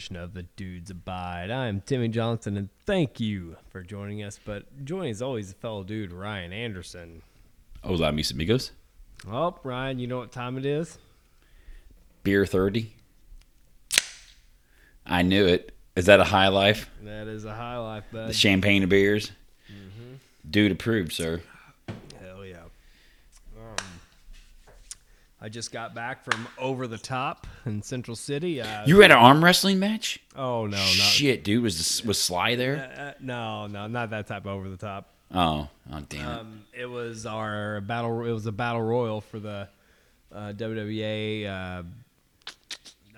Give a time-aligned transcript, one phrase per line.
[0.00, 1.50] edition of the Dudes Abide.
[1.50, 4.40] I'm Timmy Johnson, and thank you for joining us.
[4.42, 7.20] But joining as always, a fellow dude, Ryan Anderson.
[7.84, 8.72] Oh, Hola, mis amigos.
[9.30, 10.96] Oh, Ryan, you know what time it is?
[12.22, 12.94] Beer 30.
[15.04, 15.76] I knew it.
[15.94, 16.88] Is that a high life?
[17.02, 18.30] That is a high life, bud.
[18.30, 19.32] The champagne of beers?
[19.70, 20.14] Mm-hmm.
[20.48, 21.42] Dude approved, sir.
[22.18, 22.62] Hell yeah.
[23.54, 23.76] Um,
[25.42, 28.60] I just got back from Over the Top in Central City.
[28.60, 30.20] Uh, You were at an arm wrestling match?
[30.36, 31.62] oh no, not Shit, dude.
[31.62, 32.92] Was was Sly there?
[32.96, 35.08] uh, uh, no, no, not that type of Over the Top.
[35.32, 36.40] Oh, oh damn it.
[36.40, 38.24] Um, it was our battle.
[38.26, 39.68] It was a battle royal for the
[40.34, 41.82] uh, WWA uh,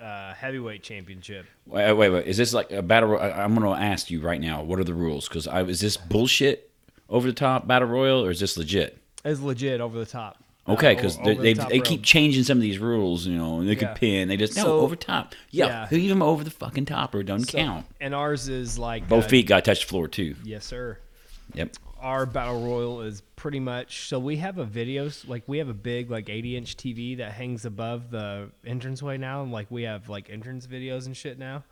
[0.03, 1.45] uh, heavyweight championship.
[1.65, 2.27] Wait, wait, wait.
[2.27, 3.09] Is this like a battle?
[3.09, 4.61] ro- I- I'm going to ask you right now.
[4.63, 5.27] What are the rules?
[5.27, 6.69] Because I is this bullshit
[7.09, 8.97] over the top battle royal or is this legit?
[9.25, 10.42] It's legit over the top.
[10.67, 13.37] Okay, Uh, because o- they, the they, they keep changing some of these rules, you
[13.37, 13.79] know, and they Yeah.
[13.87, 14.27] could pin.
[14.29, 15.35] They just no So- over top.
[15.51, 15.87] Yeah, yeah.
[15.91, 17.85] leave them over the fucking top or it doesn't So- count.
[17.99, 20.35] And ours is like Both uh, feet got to touch the floor too.
[20.45, 20.99] Yes, sir.
[21.53, 21.75] Yep.
[21.99, 25.73] Our battle royal is pretty much so we have a videos like we have a
[25.73, 30.07] big like 80 inch TV that hangs above the entranceway now, and like we have
[30.09, 31.63] like entrance videos and shit now.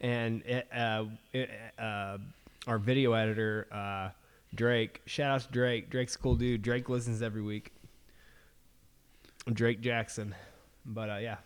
[0.00, 2.18] And it, uh, it, uh,
[2.66, 4.10] our video editor uh,
[4.54, 5.90] Drake, shout out to Drake.
[5.90, 6.62] Drake's a cool dude.
[6.62, 7.72] Drake listens every week.
[9.52, 10.34] Drake Jackson,
[10.84, 11.36] but uh, yeah,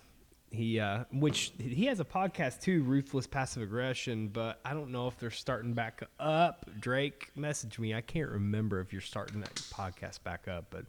[0.50, 4.28] he uh, which he has a podcast too, Ruthless Passive Aggression.
[4.28, 6.68] But I don't know if they're starting back up.
[6.80, 7.94] Drake messaged me.
[7.94, 10.84] I can't remember if you're starting that podcast back up, but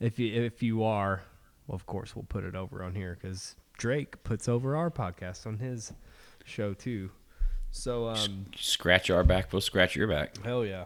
[0.00, 1.22] if you if you are,
[1.66, 5.46] well, of course we'll put it over on here because Drake puts over our podcast
[5.46, 5.92] on his
[6.44, 7.10] show too.
[7.70, 10.42] So um, Scratch our back, we'll scratch your back.
[10.42, 10.84] Hell yeah.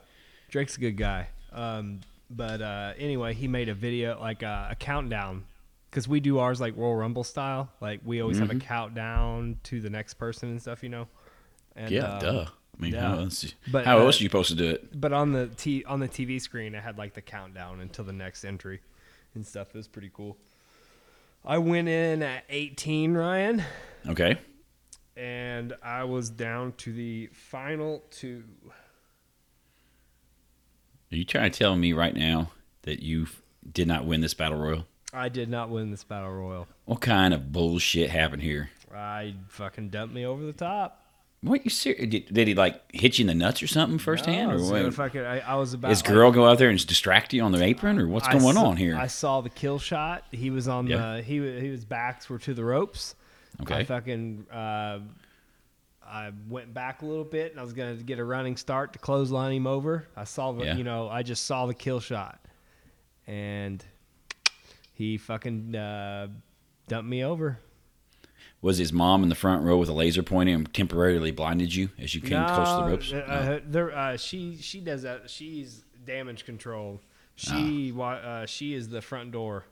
[0.48, 1.28] Drake's a good guy.
[1.52, 5.44] Um, but uh, anyway, he made a video, like uh, a countdown,
[5.90, 7.68] because we do ours like Royal Rumble style.
[7.80, 11.08] Like we always have a countdown to the next person and stuff, you know.
[11.76, 12.46] And, Yeah, um, duh.
[12.78, 13.00] I mean, yeah.
[13.00, 14.98] how, else, But, how uh, else are you supposed to do it?
[14.98, 18.12] But on the t on the TV screen, it had like the countdown until the
[18.12, 18.80] next entry
[19.34, 19.68] and stuff.
[19.68, 20.38] It was pretty cool.
[21.44, 23.62] I went in at 18, Ryan,
[24.08, 24.36] Okay.
[25.16, 28.44] and I was down to the final two.
[31.12, 33.26] Are you trying to tell me right now that you
[33.72, 34.86] did not win this battle royal?
[35.12, 36.68] I did not win this battle royal.
[36.84, 38.70] What kind of bullshit happened here?
[38.94, 41.04] I fucking dumped me over the top.
[41.42, 42.08] What you serious?
[42.08, 44.94] Did, did he like hit you in the nuts or something firsthand, No, or what?
[44.94, 45.88] fucking- I, I was about.
[45.88, 48.54] His girl go out there and distract you on the apron, or what's I going
[48.54, 48.96] saw- on here?
[48.96, 50.24] I saw the kill shot.
[50.30, 51.16] He was on Yeah.
[51.16, 51.22] the.
[51.22, 53.14] He he was backs were to the ropes.
[53.62, 53.76] Okay.
[53.78, 54.46] I fucking.
[54.50, 55.00] Uh,
[56.10, 58.98] I went back a little bit, and I was gonna get a running start to
[58.98, 60.08] clothesline him over.
[60.16, 60.64] I saw the.
[60.64, 60.76] Yeah.
[60.76, 62.40] You know, I just saw the kill shot,
[63.26, 63.84] and
[64.94, 66.28] he fucking uh,
[66.88, 67.58] dumped me over.
[68.62, 71.88] Was his mom in the front row with a laser pointing and temporarily blinded you
[71.98, 73.12] as you came close to the ropes?
[73.12, 73.32] Uh, No.
[73.54, 75.30] uh, there, uh, she she does that.
[75.30, 77.00] She's damage control.
[77.36, 78.02] She Ah.
[78.02, 79.64] uh, she is the front door.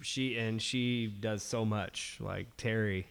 [0.00, 2.16] She and she does so much.
[2.20, 3.06] Like Terry,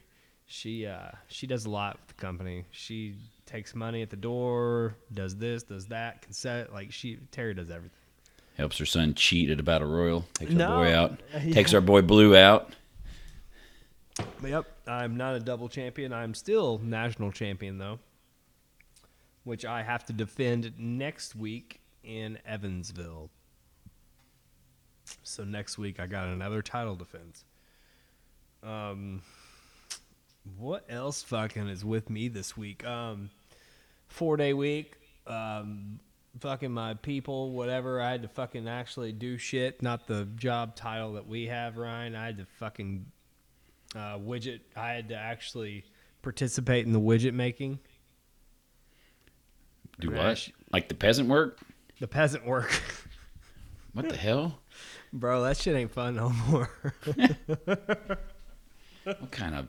[0.51, 2.66] she uh, she does a lot with the company.
[2.72, 7.53] She takes money at the door, does this, does that, can set like she Terry
[7.53, 7.97] does everything.
[8.57, 10.25] Helps her son cheat at a battle royal.
[10.34, 10.67] Takes our No.
[10.75, 11.19] boy out.
[11.41, 11.53] Yeah.
[11.53, 12.73] Takes our boy Blue out.
[14.44, 16.12] Yep, I'm not a double champion.
[16.12, 18.00] I'm still national champion though,
[19.45, 23.29] which I have to defend next week in Evansville.
[25.23, 27.45] So next week I got another title defense.
[28.63, 29.21] Um,
[30.57, 32.85] what else fucking is with me this week?
[32.85, 33.29] Um,
[34.07, 34.95] four day week.
[35.27, 35.99] Um,
[36.39, 38.01] fucking my people, whatever.
[38.01, 42.15] I had to fucking actually do shit, not the job title that we have, Ryan.
[42.15, 43.05] I had to fucking
[43.95, 44.61] uh, widget.
[44.75, 45.83] I had to actually
[46.21, 47.79] participate in the widget making,
[49.99, 50.47] Do what?
[50.71, 51.59] Like the peasant work?
[51.99, 52.71] the peasant work.
[53.93, 54.57] What the hell?
[55.11, 56.69] Bro, that shit ain't fun no more.
[59.03, 59.67] What kind of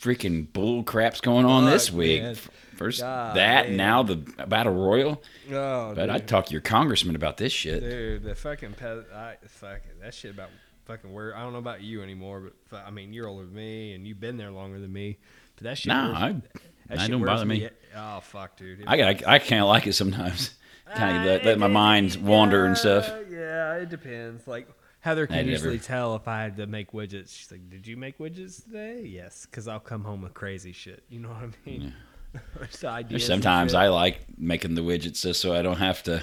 [0.00, 2.22] freaking bull crap's going on this week?
[2.22, 2.36] man.
[2.76, 3.76] First God, that, man.
[3.76, 5.22] now the battle royal.
[5.52, 7.80] oh, But I'd talk to your congressman about this shit.
[7.82, 10.48] Dude, the fucking pe- I fucking that shit about
[10.86, 13.92] fucking where I don't know about you anymore, but I mean you're older than me
[13.92, 15.18] and you've been there longer than me.
[15.56, 16.42] But that shit, Nah, wears- I, that
[16.88, 17.68] that shit don't bother me.
[17.94, 18.80] Oh fuck, dude.
[18.80, 20.54] It- I got, I kind of like it sometimes.
[20.92, 23.08] Kind of let, ah, let my mind wander and stuff.
[23.30, 24.48] Yeah, it depends.
[24.48, 24.66] Like
[25.00, 27.34] Heather I can never- usually tell if I had to make widgets.
[27.36, 31.02] She's like, "Did you make widgets today?" Yes, because I'll come home with crazy shit.
[31.08, 31.94] You know what I mean?
[33.08, 33.74] There's sometimes.
[33.74, 36.22] I like making the widgets just so I don't have to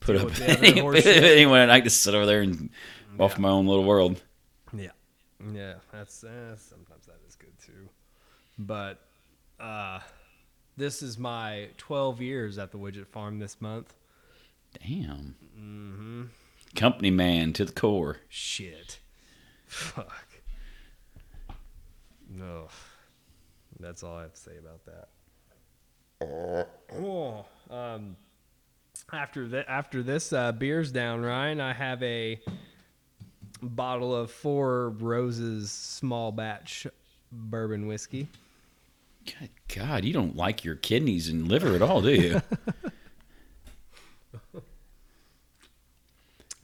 [0.00, 0.80] put Deal up with any,
[1.32, 1.60] anyone.
[1.60, 2.70] I like to sit over there and
[3.18, 4.20] off my own little world.
[4.72, 4.90] Yeah.
[5.52, 7.88] Yeah, that's eh, sometimes that is good too.
[8.58, 9.00] But
[9.60, 10.00] uh,
[10.76, 13.94] this is my 12 years at the Widget Farm this month.
[14.84, 15.36] Damn.
[15.58, 16.22] Mm-hmm.
[16.78, 18.18] Company man to the core.
[18.28, 19.00] Shit.
[19.66, 20.28] Fuck.
[22.30, 22.68] No.
[23.80, 26.68] That's all I have to say about that.
[26.94, 28.14] Oh, um,
[29.12, 32.40] after that, after this uh, beer's down, Ryan, I have a
[33.60, 36.86] bottle of Four Roses small batch
[37.32, 38.28] bourbon whiskey.
[39.24, 42.40] Good God, you don't like your kidneys and liver at all, do you?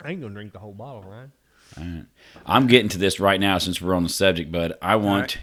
[0.05, 1.33] I ain't gonna drink the whole bottle, Ryan.
[1.77, 2.05] All right.
[2.47, 5.39] I'm getting to this right now since we're on the subject, but I want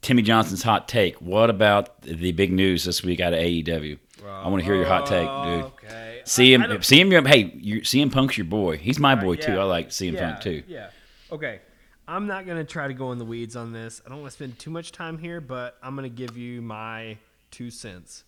[0.00, 1.16] Timmy Johnson's hot take.
[1.16, 3.98] What about the big news this week out of AEW?
[4.26, 5.28] I want to hear your hot take, dude.
[5.28, 6.20] Oh, okay.
[6.24, 7.26] See I- him, I him.
[7.26, 8.76] Hey, you, CM Punk's your boy.
[8.76, 9.52] He's my boy too.
[9.52, 9.60] Yeah.
[9.60, 10.62] I like CM yeah, Punk too.
[10.68, 10.90] Yeah.
[11.32, 11.60] Okay.
[12.06, 14.02] I'm not gonna try to go in the weeds on this.
[14.04, 17.18] I don't want to spend too much time here, but I'm gonna give you my
[17.50, 18.24] two cents.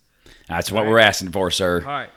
[0.47, 1.81] That's what we're asking for, sir.
[1.81, 2.09] All right.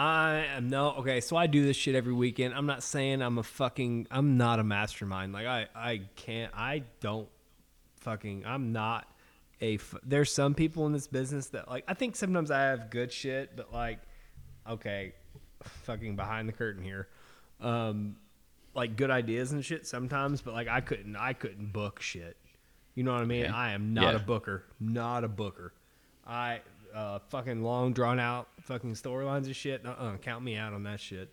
[0.00, 1.20] I am no okay.
[1.20, 2.54] So I do this shit every weekend.
[2.54, 4.06] I'm not saying I'm a fucking.
[4.12, 5.32] I'm not a mastermind.
[5.32, 6.52] Like I, I can't.
[6.54, 7.28] I don't
[7.96, 8.44] fucking.
[8.46, 9.08] I'm not
[9.60, 9.76] a.
[10.04, 11.82] There's some people in this business that like.
[11.88, 13.98] I think sometimes I have good shit, but like,
[14.70, 15.14] okay,
[15.82, 17.08] fucking behind the curtain here.
[17.60, 18.18] Um,
[18.76, 21.16] like good ideas and shit sometimes, but like I couldn't.
[21.16, 22.36] I couldn't book shit.
[22.94, 23.46] You know what I mean?
[23.46, 23.52] Okay.
[23.52, 24.20] I am not Yeah.
[24.20, 24.62] a booker.
[24.78, 25.72] Not a booker.
[26.24, 26.60] I
[26.98, 29.86] uh, fucking long drawn out fucking storylines and shit.
[29.86, 31.32] Uh, uh count me out on that shit.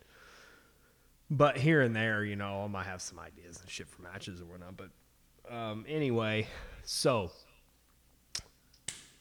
[1.28, 4.40] But here and there, you know, I might have some ideas and shit for matches
[4.40, 4.76] or whatnot.
[4.76, 6.46] But um, anyway,
[6.84, 7.32] so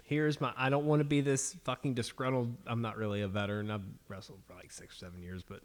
[0.03, 0.53] here's my.
[0.55, 2.55] I don't want to be this fucking disgruntled.
[2.67, 3.71] I'm not really a veteran.
[3.71, 5.61] I've wrestled for like six, seven years, but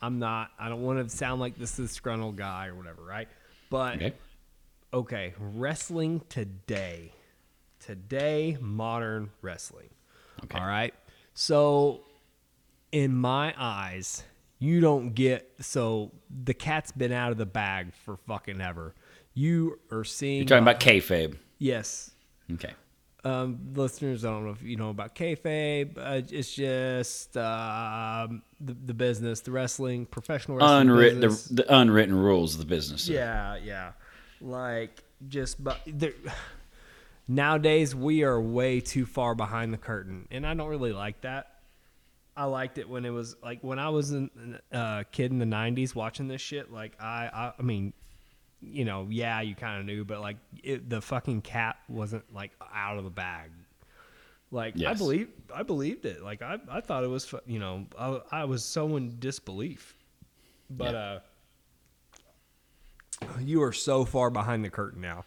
[0.00, 0.50] I'm not.
[0.60, 3.28] I don't want to sound like this disgruntled guy or whatever, right?
[3.68, 4.12] But Okay.
[4.94, 7.12] okay, wrestling today.
[7.80, 9.88] Today, modern wrestling.
[10.44, 10.58] Okay.
[10.58, 10.94] All right.
[11.34, 12.02] So,
[12.92, 14.24] in my eyes,
[14.58, 15.50] you don't get.
[15.60, 16.12] So,
[16.44, 18.94] the cat's been out of the bag for fucking ever.
[19.34, 20.38] You are seeing.
[20.38, 21.36] You're talking about kayfabe.
[21.58, 22.10] Yes.
[22.52, 22.74] Okay.
[23.22, 25.98] Um, listeners, I don't know if you know about kayfabe.
[25.98, 32.14] Uh, it's just um, the, the business, the wrestling, professional wrestling Unwritten, the, the unwritten
[32.14, 33.08] rules of the business.
[33.08, 33.92] Yeah, yeah.
[34.40, 36.14] Like just but there
[37.30, 41.46] nowadays we are way too far behind the curtain and I don't really like that.
[42.36, 44.28] I liked it when it was like when I was a
[44.72, 47.92] uh, kid in the 90s watching this shit like I I, I mean
[48.60, 52.50] you know, yeah, you kind of knew but like it, the fucking cat wasn't like
[52.74, 53.50] out of the bag.
[54.50, 56.22] Like I believe I believed it.
[56.22, 59.94] Like I I thought it was you know, I, I was so in disbelief.
[60.68, 60.98] But Yeah.
[60.98, 61.20] uh
[63.40, 65.24] you are so far behind the curtain now.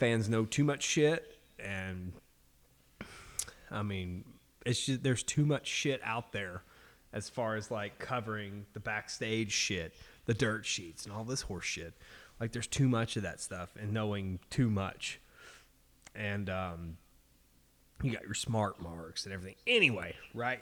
[0.00, 2.12] Fans know too much shit, and
[3.70, 4.24] I mean,
[4.64, 6.62] it's just there's too much shit out there
[7.12, 11.66] as far as like covering the backstage shit, the dirt sheets, and all this horse
[11.66, 11.92] shit.
[12.40, 15.20] Like, there's too much of that stuff, and knowing too much,
[16.14, 16.96] and um,
[18.02, 19.56] you got your smart marks and everything.
[19.66, 20.60] Anyway, right?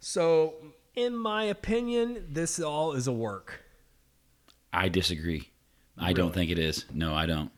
[0.00, 0.54] So,
[0.96, 3.60] in my opinion, this all is a work.
[4.72, 5.50] I disagree.
[5.96, 6.86] I don't think it is.
[6.92, 7.52] No, I don't.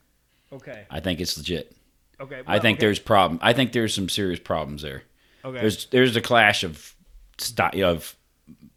[0.53, 0.85] Okay.
[0.91, 1.75] I think it's legit.
[2.21, 2.43] Okay.
[2.47, 2.87] I think okay.
[2.87, 3.39] there's problem.
[3.43, 5.03] I think there's some serious problems there.
[5.45, 5.61] okay.
[5.61, 6.95] There's there's a clash of
[7.83, 8.17] of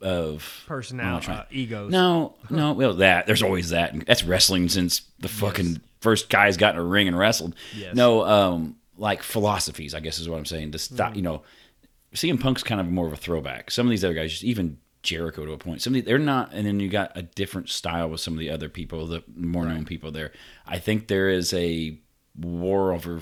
[0.02, 1.92] of personality, uh, egos.
[1.92, 6.58] no no well that there's always that And that's wrestling since the fucking first guy's
[6.58, 7.56] got in a ring and wrestled.
[7.76, 7.96] Yes.
[7.96, 10.72] No, um, like philosophies, I guess is what I'm saying.
[10.74, 11.16] To stop, Mm-hmm.
[11.18, 11.42] you know,
[12.14, 13.72] CM Punk's kind of more of a throwback.
[13.72, 15.82] Some of these other guys, just even Jericho to a point.
[15.82, 18.40] Some of the, they're not, and then you got a different style with some of
[18.40, 20.32] the other people, the more known people there.
[20.68, 21.98] I think there is a
[22.38, 23.22] war over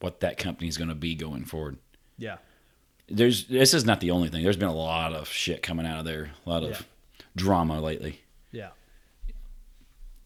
[0.00, 1.76] what that company is going to be going forward.
[2.18, 2.36] Yeah.
[3.08, 4.42] There's this is not the only thing.
[4.42, 6.78] There's been a lot of shit coming out of there, a lot of Yeah.
[7.36, 8.20] drama lately.
[8.50, 8.70] Yeah.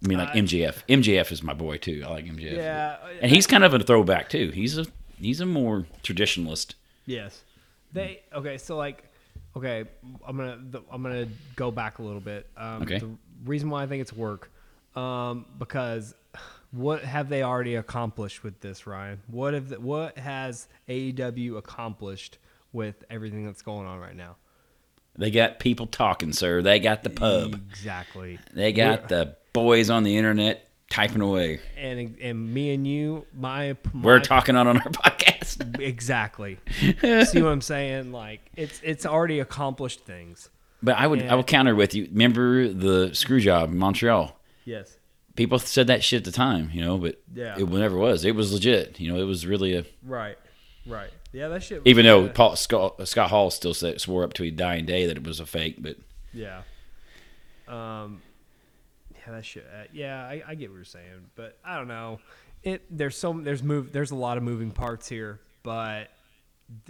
[0.04, 0.84] I mean, like I- MJF.
[0.88, 2.02] MJF is my boy too.
[2.06, 2.56] I like MJF.
[2.56, 2.96] Yeah.
[3.20, 4.50] and he's kind of a throwback too.
[4.50, 4.86] He's a
[5.20, 6.74] he's a more traditionalist.
[7.06, 7.42] Yes.
[7.92, 8.58] They okay.
[8.58, 9.02] So like,
[9.57, 9.85] okay,
[10.26, 12.47] I'm gonna the, I'm gonna go back a little bit.
[12.57, 12.99] Um, Okay.
[12.99, 13.11] The
[13.45, 14.50] reason why I think it's work,
[14.95, 16.14] um, because
[16.71, 19.21] what have they already accomplished with this, Ryan?
[19.28, 22.38] What have the, what has AEW accomplished
[22.73, 24.37] with everything that's going on right now?
[25.17, 26.62] They got people talking, sir.
[26.62, 27.55] They got the pub.
[27.71, 28.38] Exactly.
[28.52, 31.61] They got the boys on the internet typing away.
[31.76, 35.07] And and me and you, my, my We're talking on on our podcast.
[35.78, 36.58] Exactly.
[36.80, 38.12] See what I'm saying?
[38.12, 40.48] Like it's it's already accomplished things.
[40.82, 41.34] But I would I Yeah.
[41.34, 42.08] will counter with you.
[42.10, 44.34] Remember the screw job in Montreal?
[44.64, 44.96] Yes.
[45.36, 47.56] people said that shit at the time, you know, but Yeah.
[47.58, 48.24] it never was.
[48.24, 48.98] It was legit.
[49.00, 49.84] You know, it was really a.
[50.02, 50.36] Right.
[50.86, 51.10] Right.
[51.32, 51.84] Yeah, that shit.
[51.84, 55.06] was Even though Paul Scott, Scott Hall still said, swore up to his dying day
[55.06, 55.96] that it was a fake, but
[56.32, 56.62] Yeah.
[57.66, 58.22] Um.
[59.14, 59.66] Yeah, that shit.
[59.72, 62.20] Uh, yeah, I, I get what you're saying, but I don't know.
[62.62, 66.08] It there's so there's move there's a lot of moving parts here, but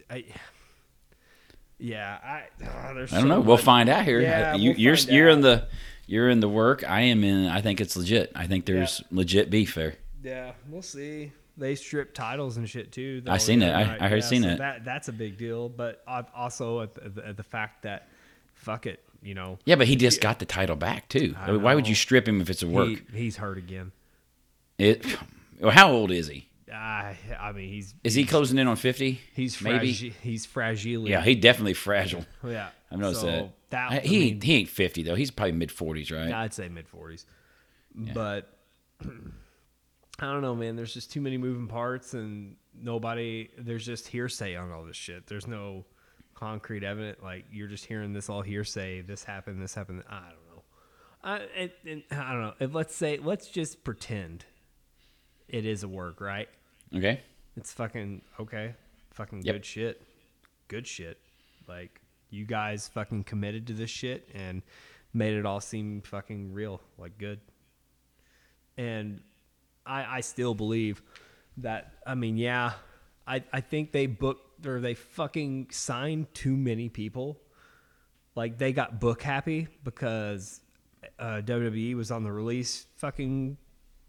[0.09, 0.25] I.
[1.81, 2.43] Yeah, I.
[2.95, 3.41] there's I don't so know.
[3.41, 4.21] We'll find out here.
[4.21, 5.67] Yeah, you, we'll you're you're in the
[6.07, 6.89] you're in the work.
[6.89, 7.47] I am in.
[7.47, 8.31] I think it's legit.
[8.37, 9.97] I think there's legit beef there.
[10.23, 11.33] Yeah, we'll see.
[11.57, 13.21] They strip titles and shit too.
[13.27, 13.71] I seen it.
[13.71, 14.59] other I- I heard- Yeah, seen so it.
[14.59, 18.09] That that's a big deal, but I've also at the, at the fact that
[18.55, 21.35] fuck it, you know, Yeah, but he just got the title back too.
[21.37, 22.89] I I mean, why would you strip him if it's a work?
[22.89, 23.91] he, he's hurt again.
[24.79, 25.05] It.
[25.61, 26.48] Well, how old is he?
[26.73, 29.21] I I mean, he's Is he closing in on fifty?
[29.35, 29.93] he's maybe.
[29.93, 31.09] fragi- he's fragile.
[31.09, 32.25] Yeah, he definitely fragile.
[32.47, 32.69] yeah.
[32.91, 33.51] I've noticed So that.
[33.71, 35.15] that I- I he mean, he ain't fifty though.
[35.15, 36.33] He's probably mid forties, right?
[36.33, 37.27] I'd say mid forties,
[37.95, 38.53] but
[40.21, 40.75] I don't know, man.
[40.77, 43.51] There's just too many moving parts, and nobody.
[43.57, 45.27] There's just hearsay on all this shit.
[45.27, 45.85] There's no
[46.35, 47.19] concrete evidence.
[47.23, 49.03] Like you're just hearing this all hearsay.
[49.03, 49.63] This happened.
[49.63, 50.03] This happened.
[50.09, 50.63] I don't know.
[51.23, 52.55] I it, it, I don't know.
[52.61, 54.45] If let's say let's just pretend
[55.49, 56.49] it is a work, right?
[56.95, 57.21] Okay.
[57.57, 58.75] It's fucking okay.
[59.13, 59.55] Fucking Yep.
[59.55, 60.03] good shit.
[60.69, 61.19] Good shit.
[61.67, 62.01] Like
[62.31, 64.63] you guys fucking committed to this shit and
[65.13, 67.41] made it all seem fucking real, like good.
[68.77, 69.21] And
[69.87, 71.03] I I still believe
[71.59, 72.73] that I mean, yeah,
[73.27, 77.41] I I think they booked or they fucking signed too many people.
[78.35, 80.61] Like they got book happy because
[81.19, 82.87] uh, WWE was on the release.
[82.97, 83.57] Fucking,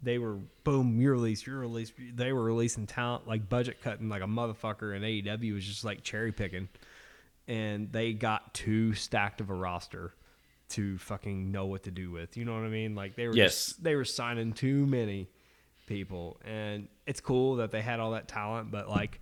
[0.01, 1.93] they were boom, you're released, you're released.
[2.15, 6.03] They were releasing talent like budget cutting like a motherfucker, and AEW was just like
[6.03, 6.69] cherry picking.
[7.47, 10.13] And they got too stacked of a roster
[10.69, 12.37] to fucking know what to do with.
[12.37, 12.93] You know what I mean?
[12.95, 13.65] Like they were Yes.
[13.67, 15.27] just, they were signing too many
[15.87, 19.19] people, and it's cool that they had all that talent, but like.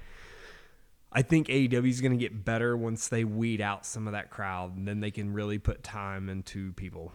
[1.10, 4.30] I think AEW is going to get better once they weed out some of that
[4.30, 7.14] crowd, and then they can really put time into people.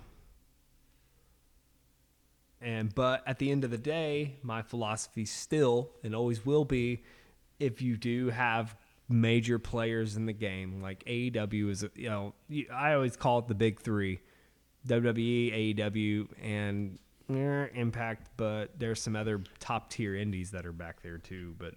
[2.63, 7.03] And but at the end of the day, my philosophy still and always will be,
[7.59, 8.77] if you do have
[9.09, 12.35] major players in the game, like AEW is, you know,
[12.73, 14.21] I always call it the big three:
[14.87, 16.99] WWE, AEW, and
[17.31, 18.29] eh, Impact.
[18.37, 21.55] But there's some other top tier indies that are back there too.
[21.59, 21.75] But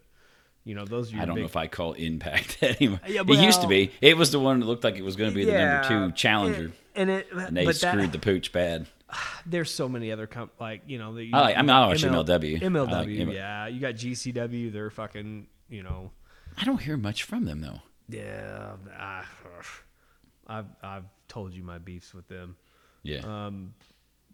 [0.65, 3.00] you know, those are I don't big know if I call Impact anymore.
[3.08, 3.92] Yeah, it used to be.
[4.01, 6.12] It was the one that looked like it was going to be the number two
[6.12, 8.88] challenger, And, and it, and they but screwed that, the pooch bad.
[9.50, 11.13] Thean so many other comp like you know.
[11.15, 12.62] The, I like- I mean, I watch ML MLW.
[12.62, 13.67] MLW, like ML yeah.
[13.67, 14.72] You got GCW.
[14.74, 16.12] They're fucking, you know,
[16.57, 17.81] I don't hear much from them though.
[18.10, 18.74] yeah.
[18.98, 19.24] I,
[20.48, 22.55] I've I've told you my beefs with them,
[23.03, 23.74] Yeah, um,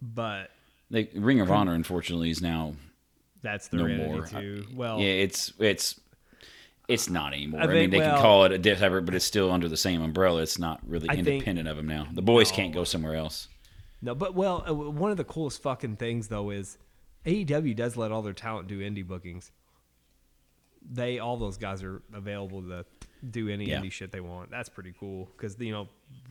[0.02, 0.52] but
[0.90, 2.74] they, Ring of Honor unfortunately is now.
[3.42, 4.26] that's their No more.
[4.26, 4.66] too.
[4.76, 6.00] Well, Yeah, it's it's
[6.90, 7.62] it's not anymore.
[7.62, 9.70] I I, mean, they well- can call it a diff separate, but it's still under
[9.70, 10.42] the same umbrella.
[10.42, 12.08] It's not really I think- independent of them now.
[12.12, 12.56] The boys No.
[12.58, 13.48] can't go somewhere else.
[14.02, 16.78] No, but well, uh, one of the coolest fucking things though is
[17.26, 19.52] AEW does let all their talent do indie bookings.
[20.92, 22.86] They all those guys are available to
[23.30, 23.80] do any Yeah.
[23.82, 24.50] indie shit they want.
[24.50, 25.88] That's pretty cool because you know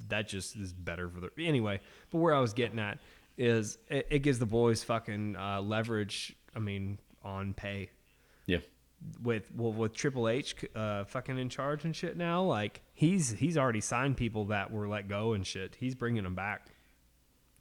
[0.08, 1.80] that just is better for the anyway.
[2.10, 2.98] But where I was getting at
[3.38, 6.34] is it, it gives the boys fucking uh, leverage.
[6.54, 7.90] I mean, on pay
[8.46, 8.58] Yeah,
[9.22, 12.42] with well with Triple H uh, fucking in charge and shit now.
[12.42, 15.76] Like he's he's already signed people that were let go and shit.
[15.78, 16.66] He's bringing them back.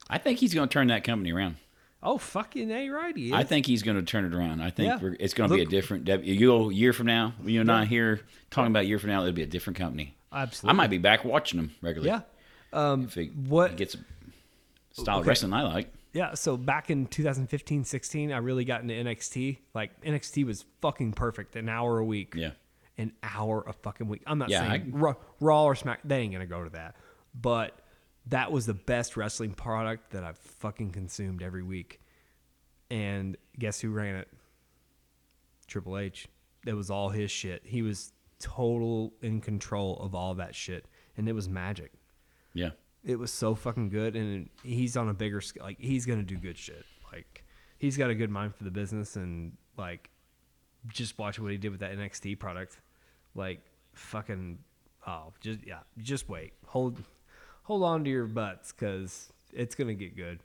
[0.10, 1.58] I think he's going to turn that company around.
[2.02, 3.34] Oh fucking a right, he is.
[3.34, 4.62] I think he's going to turn it around.
[4.62, 5.00] I think Yeah.
[5.02, 6.06] we're, it's going to be a different.
[6.06, 7.76] W- You go a year from now, you and Yeah.
[7.80, 10.16] I here talking about a year from now, it'll be a different company.
[10.32, 10.70] Absolutely.
[10.70, 12.10] I might be back watching them regularly.
[12.10, 12.22] Yeah.
[12.72, 13.76] Um, if it what?
[13.76, 13.98] gets
[14.94, 15.28] style of Okay.
[15.30, 15.92] wrestling I like.
[16.14, 16.36] yeah.
[16.36, 19.58] So back in 2015, 16, I really got into NXT.
[19.74, 21.56] Like NXT was fucking perfect.
[21.58, 22.34] An hour a week.
[22.36, 22.52] Yeah,
[22.98, 24.22] An hour a fucking week.
[24.26, 26.00] I'm not Yeah, saying I- Raw, Raw or Smack.
[26.06, 26.96] They ain't gonna go to that.
[27.40, 27.78] But
[28.30, 32.00] that was the best wrestling product that I've fucking consumed every week.
[32.92, 34.28] And guess who ran it?
[35.68, 36.28] Triple H.
[36.66, 37.62] That was all his shit.
[37.66, 40.86] He was total in control of all that shit,
[41.18, 41.92] and it was magic.
[42.54, 42.70] yeah.
[43.04, 46.36] it was so fucking good and he's on a bigger scale like he's gonna do
[46.38, 46.84] good shit
[47.14, 47.46] like
[47.78, 50.10] he's got a good mind for the business and like
[50.88, 52.80] just watch what he did with that nxt product
[53.36, 53.62] like
[53.94, 54.58] fucking
[55.08, 57.02] oh just yeah just wait hold
[57.70, 60.40] hold on to your butts because it's gonna get good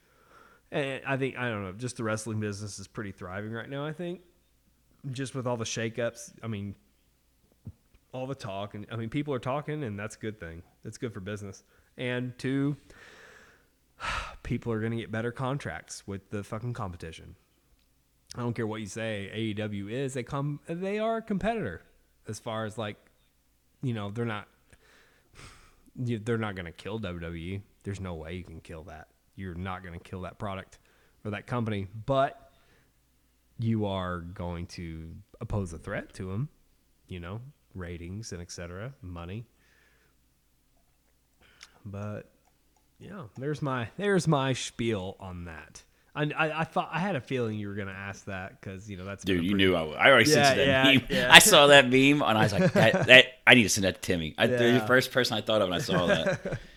[0.71, 3.85] and i think i don't know just the wrestling business is pretty thriving right now
[3.85, 4.21] i think
[5.11, 6.77] just with all the shakeups i mean
[8.15, 10.63] all the talk and I mean people are talking and that's a good thing.
[10.85, 11.65] It's good for business.
[11.99, 12.77] And two,
[14.43, 17.35] people are going to get better contracts with the fucking competition.
[18.37, 19.31] I don't care what you say.
[19.35, 21.83] AEW is they come they are a competitor
[22.29, 22.97] as far as like,
[23.83, 24.49] you know, they're not
[25.97, 27.61] they're not going to kill WWE.
[27.83, 29.09] There's no way you can kill that.
[29.37, 30.79] You're not going to kill that product
[31.25, 32.51] or that company, but
[33.59, 35.11] you are going to
[35.41, 36.49] oppose a threat to them.
[37.07, 37.41] You know,
[37.75, 38.95] ratings and etc.
[39.03, 39.45] Money.
[41.85, 42.31] But
[42.99, 45.83] yeah, there's my there's my spiel on that.
[46.17, 48.97] I, I, I thought I had a feeling you were gonna ask that because you
[48.97, 51.07] know that's Dude, you pretty- knew I, I already Yeah, sent you that yeah, meme.
[51.11, 51.29] yeah.
[51.33, 53.97] I saw that meme and I was like, that, that I need to send that
[53.97, 54.35] to Timmy.
[54.39, 54.79] I, Yeah.
[54.79, 56.59] the first person I thought of when I saw that.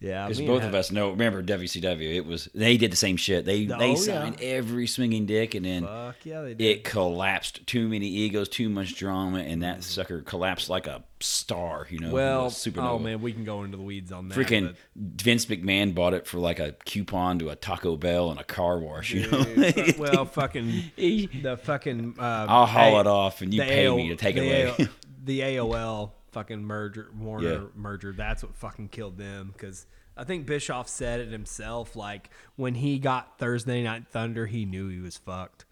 [0.00, 0.26] yeah.
[0.26, 1.10] Because both of us know.
[1.10, 2.14] Remember WCW?
[2.16, 3.44] It was they did the same shit.
[3.44, 3.94] They Oh, they yeah.
[3.96, 5.82] signed every swinging dick, and then
[6.24, 7.66] yeah, it collapsed.
[7.66, 11.86] Too many egos, too much drama, and that sucker collapsed like a star.
[11.90, 12.90] You know, well, a supernova.
[12.90, 14.38] oh man, we can go into the weeds on that.
[14.38, 18.44] Freaking Vince McMahon bought it for like a coupon to a Taco Bell and a
[18.44, 19.12] car wash.
[19.12, 22.14] You know, but- well, fucking the fucking.
[22.18, 24.66] Uh, I'll haul A- it off, and you pay AO me to take it away.
[24.70, 24.88] AO
[25.22, 27.60] the AOL fucking merger, Warner Yeah.
[27.74, 28.12] merger.
[28.12, 29.86] That's what fucking killed them because.
[30.16, 31.96] I think Bischoff said it himself.
[31.96, 35.64] Like when he got Thursday Night Thunder, he knew he was fucked.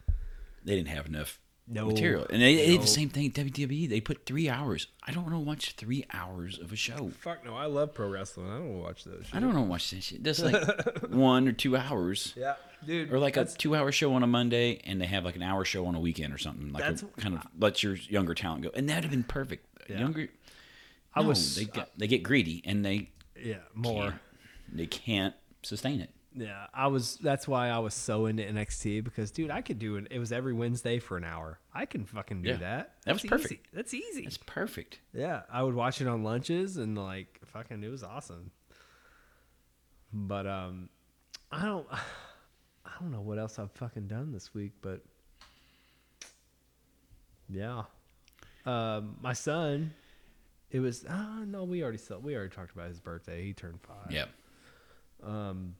[0.64, 3.26] they didn't have enough No, material, and they, they did the same thing.
[3.26, 4.86] at WWE, they put three hours.
[5.06, 7.10] I don't want to watch three hours of a show.
[7.20, 8.48] Fuck no, I love pro wrestling.
[8.48, 9.26] I don't watch those.
[9.34, 10.24] I don't want to watch that shit.
[10.24, 10.54] That's like
[11.10, 12.32] one or two hours.
[12.34, 12.54] Yeah,
[12.86, 13.12] dude.
[13.12, 15.84] Or like a two-hour show on a Monday, and they have like an hour show
[15.84, 16.72] on a weekend or something.
[16.72, 19.66] Like That's- a, kind of lets your younger talent go, and that'd have been perfect.
[19.90, 19.98] Yeah.
[20.00, 20.28] Younger,
[21.18, 24.02] I no, was- they get they get greedy and they yeah more.
[24.10, 24.14] can't,
[24.72, 26.10] they can't sustain it.
[26.34, 27.16] Yeah, I was.
[27.16, 30.06] That's why I was so into NXT because, dude, I could do it.
[30.10, 31.58] It was every Wednesday for an hour.
[31.74, 32.56] I can fucking do Yeah.
[32.58, 32.94] that.
[33.06, 33.52] That was That's perfect.
[33.52, 33.60] easy.
[33.72, 34.24] That's easy.
[34.24, 35.00] It's perfect.
[35.12, 38.52] yeah, I would watch it on lunches and like fucking, it was awesome.
[40.12, 40.90] But um,
[41.50, 45.02] I don't, I don't know what else I've fucking done this week, but
[47.48, 47.84] yeah,
[48.66, 49.92] um, my son.
[50.70, 53.44] It was ah no, we already saw we already talked about his birthday.
[53.44, 54.10] He turned five.
[54.10, 54.26] Yeah.
[55.24, 55.74] Um.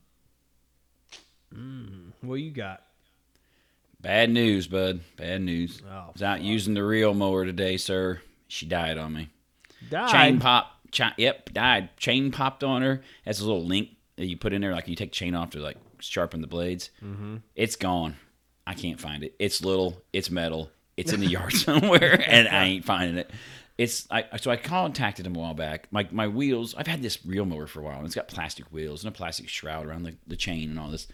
[1.55, 2.83] mm, what you got?
[4.01, 5.01] Bad news, bud.
[5.17, 5.83] Bad news.
[5.91, 8.21] Oh, was out using the reel mower today, sir.
[8.47, 9.29] She died on me.
[9.91, 10.11] Died.
[10.11, 10.73] Chain pop.
[10.91, 11.97] Cha- yep, died.
[11.97, 13.03] Chain popped on her.
[13.25, 15.59] Has a little link that you put in there, like you take chain off to
[15.59, 16.91] like sharpen the blades.
[17.05, 17.37] Mm-hmm.
[17.57, 18.17] It's gone.
[18.67, 19.35] I can't find it.
[19.39, 20.01] It's little.
[20.13, 20.71] It's metal.
[20.97, 23.31] It's in the yard somewhere, and I ain't finding it.
[23.79, 25.87] It's I so I contacted him a while back.
[25.93, 26.75] My my wheels.
[26.77, 29.17] I've had this reel mower for a while, and it's got plastic wheels and a
[29.17, 31.07] plastic shroud around the, the chain and all this.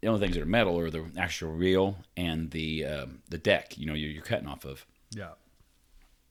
[0.00, 3.76] The only things that are metal are the actual reel and the um, the deck.
[3.76, 5.32] You know, you're, you're cutting off of Yeah.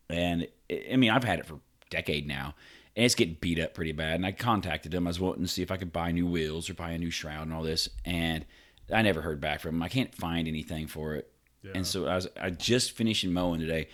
[0.10, 0.48] and
[0.92, 1.60] I mean I've had it for a
[1.92, 2.56] decade now,
[2.96, 4.16] and it's getting beat up pretty bad.
[4.16, 5.06] And I contacted him.
[5.06, 7.12] I was wanting to see if I could buy new wheels or buy a new
[7.12, 8.44] shroud and all this, and
[8.92, 9.84] I never heard back from him.
[9.84, 11.32] I can't find anything for it,
[11.76, 13.90] and so I was I just finishing mowing today,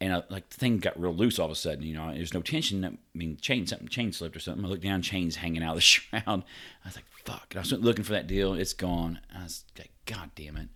[0.00, 1.82] and I, like the thing got real loose all of a sudden.
[1.82, 2.84] You know, there's no tension.
[2.84, 4.64] I mean, chain something chain slipped or something.
[4.64, 6.22] I looked down, chains hanging out of the shroud.
[6.26, 7.46] I was like, fuck.
[7.50, 8.54] And I was looking for that deal.
[8.54, 9.20] It's gone.
[9.34, 10.68] I was like, god damn it.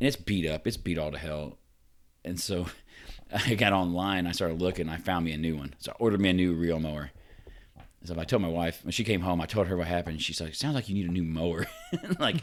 [0.00, 0.66] And it's beat up.
[0.66, 1.58] It's beat all to hell.
[2.24, 2.66] And so
[3.32, 4.26] I got online.
[4.26, 4.88] I started looking.
[4.88, 5.74] I found me a new one.
[5.78, 7.10] So I ordered me a new reel mower.
[8.04, 10.20] So I told my wife when she came home, I told her what happened.
[10.20, 11.68] She's like, "Sounds like you need a new mower."
[12.18, 12.42] like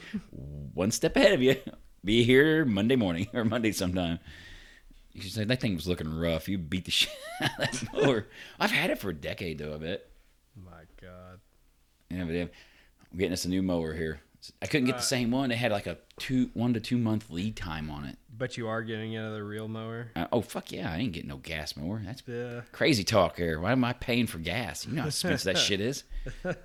[0.73, 1.57] one step ahead of you.
[2.03, 4.19] Be here Monday morning or Monday sometime.
[5.15, 6.47] She said that thing was looking rough.
[6.47, 8.27] You beat the shit out of that mower.
[8.59, 9.75] I've had it for a decade though.
[9.75, 10.05] I bet.
[10.55, 11.39] My God.
[12.09, 12.45] Yeah, but yeah,
[13.11, 14.21] I'm getting us a new mower here.
[14.61, 15.51] I couldn't get the same one.
[15.51, 18.17] It had like a two, one to two month lead time on it.
[18.37, 20.11] But you are getting another reel mower.
[20.15, 20.91] Uh, oh fuck yeah!
[20.93, 22.01] I ain't getting no gas mower.
[22.05, 22.61] That's Yeah.
[22.71, 23.59] crazy talk here.
[23.59, 24.85] Why am I paying for gas?
[24.87, 26.03] You know how expensive that shit is.
[26.43, 26.55] Get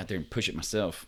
[0.00, 1.06] out there and push it myself.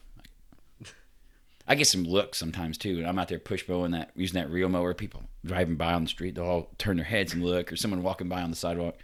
[1.67, 2.99] I get some looks sometimes too.
[2.99, 4.95] And I'm out there push mowing that, using that reel mower.
[4.95, 8.03] People driving by on the street, they'll all turn their heads and look, or someone
[8.03, 8.97] walking by on the sidewalk.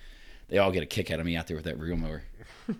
[0.49, 2.23] They all get a kick out of me out there with that reel mower.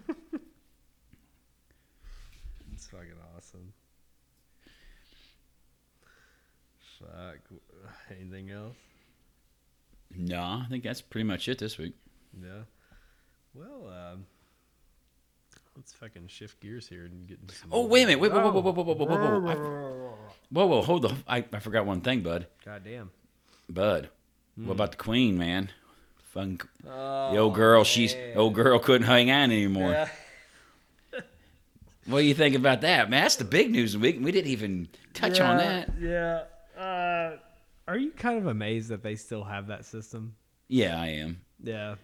[2.73, 3.73] It's fucking awesome.
[6.99, 7.39] Fuck.
[8.11, 8.77] Anything else?
[10.17, 11.95] No, I think that's pretty much it this week.
[12.43, 12.63] Yeah.
[13.55, 14.27] Well, um,
[15.91, 17.69] let's fucking shift gears here and get into some.
[17.73, 18.21] Oh wait a minute!
[18.21, 19.51] Wait, whoa, whoa, whoa, whoa, whoa, whoa, whoa, whoa!
[19.51, 20.15] I- whoa.
[20.51, 21.15] Whoa, whoa, hold the!
[21.29, 22.47] I, I forgot one thing, bud.
[22.65, 23.11] God damn.
[23.69, 24.09] Bud,
[24.57, 25.71] what about the queen, man?
[26.33, 27.85] Fun, Oh, the old girl.
[27.85, 30.09] She's the old girl couldn't hang on anymore.
[32.07, 33.23] What do you think about that, man?
[33.23, 34.19] That's the big news of the week.
[34.25, 35.91] We didn't even touch on that.
[36.01, 36.43] Yeah.
[36.77, 37.37] Uh,
[37.87, 40.35] are you kind of amazed that they still have that system?
[40.67, 41.43] Yeah, I am.
[41.63, 41.97] Yeah.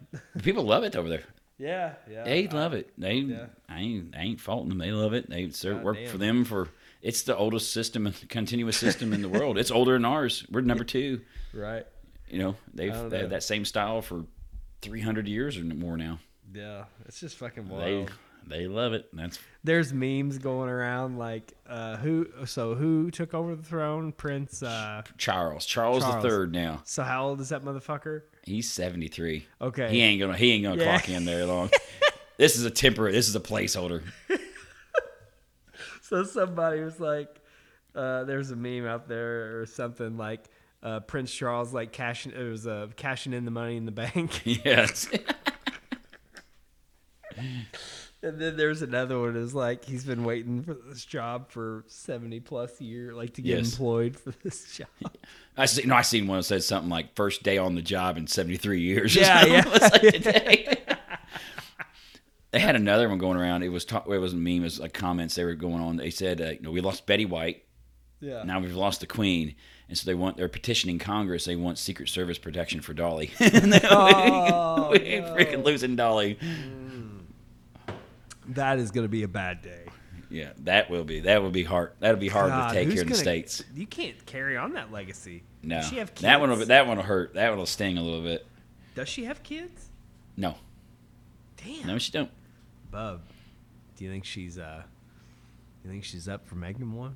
[0.43, 1.23] People love it over there.
[1.57, 1.93] Yeah.
[2.09, 2.23] Yeah.
[2.23, 2.91] They love it.
[2.97, 3.45] They, yeah.
[3.67, 4.77] I ain't, I ain't faulting them.
[4.77, 5.29] They love it.
[5.29, 6.09] They serve work damn.
[6.09, 6.69] for them for
[7.01, 9.57] It's the oldest system, and continuous system in the world.
[9.57, 10.45] It's older than ours.
[10.51, 11.21] We're number two.
[11.53, 11.85] Right.
[12.29, 13.27] You know, they've don't they know.
[13.29, 14.25] that same style for
[14.81, 16.19] 300 years or more now.
[16.53, 16.85] Yeah.
[17.05, 17.83] It's just fucking wild.
[17.83, 18.13] they
[18.49, 19.07] love it.
[19.13, 22.27] That's There's memes going around like uh, who.
[22.45, 24.11] So who took over the throne?
[24.11, 24.63] Prince.
[24.63, 25.65] Uh, Charles.
[25.65, 26.81] Charles, the third now.
[26.85, 28.21] so how old is that motherfucker?
[28.43, 29.45] He's 73.
[29.61, 29.89] Okay.
[29.89, 30.97] He ain't gonna he ain't gonna Yeah.
[30.97, 31.69] clock in there long.
[32.37, 33.11] this is a temporary.
[33.11, 34.03] This is a placeholder.
[36.01, 37.27] So somebody was like,
[37.93, 40.39] uh, there's a meme out there or something like
[40.81, 44.41] uh, Prince Charles like cashing it was uh, cashing in the money in the bank,
[44.45, 45.09] yes.
[48.23, 52.39] And then there's another one is like he's been waiting for this job for seventy
[52.39, 53.71] plus year, like to get Yes.
[53.73, 54.87] employed for this job.
[55.55, 55.83] I see.
[55.83, 58.79] No, I seen one that said something like first day on the job in 73
[58.81, 59.15] years.
[59.15, 59.63] Yeah, yeah.
[59.67, 60.97] Like
[62.51, 63.63] they had another one going around.
[63.63, 64.57] It was ta- it was a meme.
[64.57, 65.97] It was like comments they were going on.
[65.97, 67.63] They said, uh, you know, we lost Betty White.
[68.19, 68.41] Yeah.
[68.43, 69.53] Now we've lost the Queen,
[69.89, 71.45] and so they want they're petitioning Congress.
[71.45, 73.29] They want Secret Service protection for Dolly.
[73.39, 75.35] and Oh, we no.
[75.35, 76.39] freaking losing Dolly.
[78.49, 79.85] That is gonna be a bad day.
[80.29, 81.93] Yeah, that will be that will be hard.
[81.99, 83.63] That'll be hard God, to take here in the states.
[83.73, 85.43] You can't carry on that legacy.
[85.63, 86.21] No, Does she have kids?
[86.23, 87.33] that one will that one will hurt.
[87.35, 88.45] That one will sting a little bit.
[88.95, 89.89] Does she have kids?
[90.35, 90.55] No,
[91.57, 91.87] Damn.
[91.87, 92.29] no, she don't.
[92.91, 93.21] Bub,
[93.95, 94.83] do you think she's uh,
[95.83, 97.15] you think she's up for making one?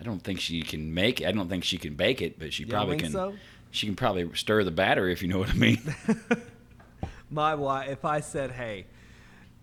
[0.00, 1.20] I don't think she can make.
[1.20, 1.26] it.
[1.26, 3.12] I don't think she can bake it, but she You probably think can.
[3.12, 3.34] so?
[3.70, 5.80] She can probably stir the batter if you know what I mean.
[7.30, 8.86] My wife, if I said, "Hey,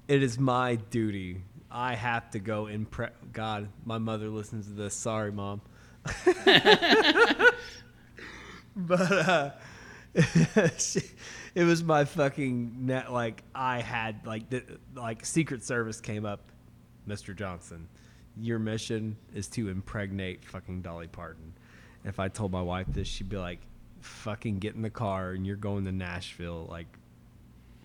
[0.08, 1.44] it is my duty.
[1.70, 4.96] I have to go and pre God, my mother listens to this.
[4.96, 5.62] Sorry, mom.
[8.76, 9.52] but uh,
[10.16, 13.12] it was my fucking net.
[13.12, 14.64] Like I had like the,
[14.96, 16.52] like Secret Service came up,
[17.06, 17.90] Mister Johnson.
[18.40, 21.54] Your mission is to impregnate fucking Dolly Parton.
[22.06, 23.60] If I told my wife this, she'd be like,
[24.00, 26.88] "Fucking get in the car and you're going to Nashville." Like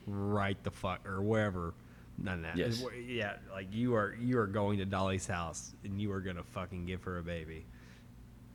[0.06, 1.74] right the fuck or wherever.
[2.18, 2.84] No, no, Yes.
[3.06, 6.86] yeah, like you are you are going to Dolly's house and you are gonna fucking
[6.86, 7.64] give her a baby.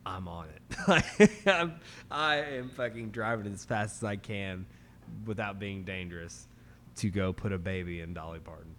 [0.06, 1.30] I'm on it.
[1.46, 1.74] I'm,
[2.10, 4.64] I am fucking driving as fast as I can
[5.26, 6.46] without being dangerous
[6.96, 8.74] to go put a baby in Dolly Parton.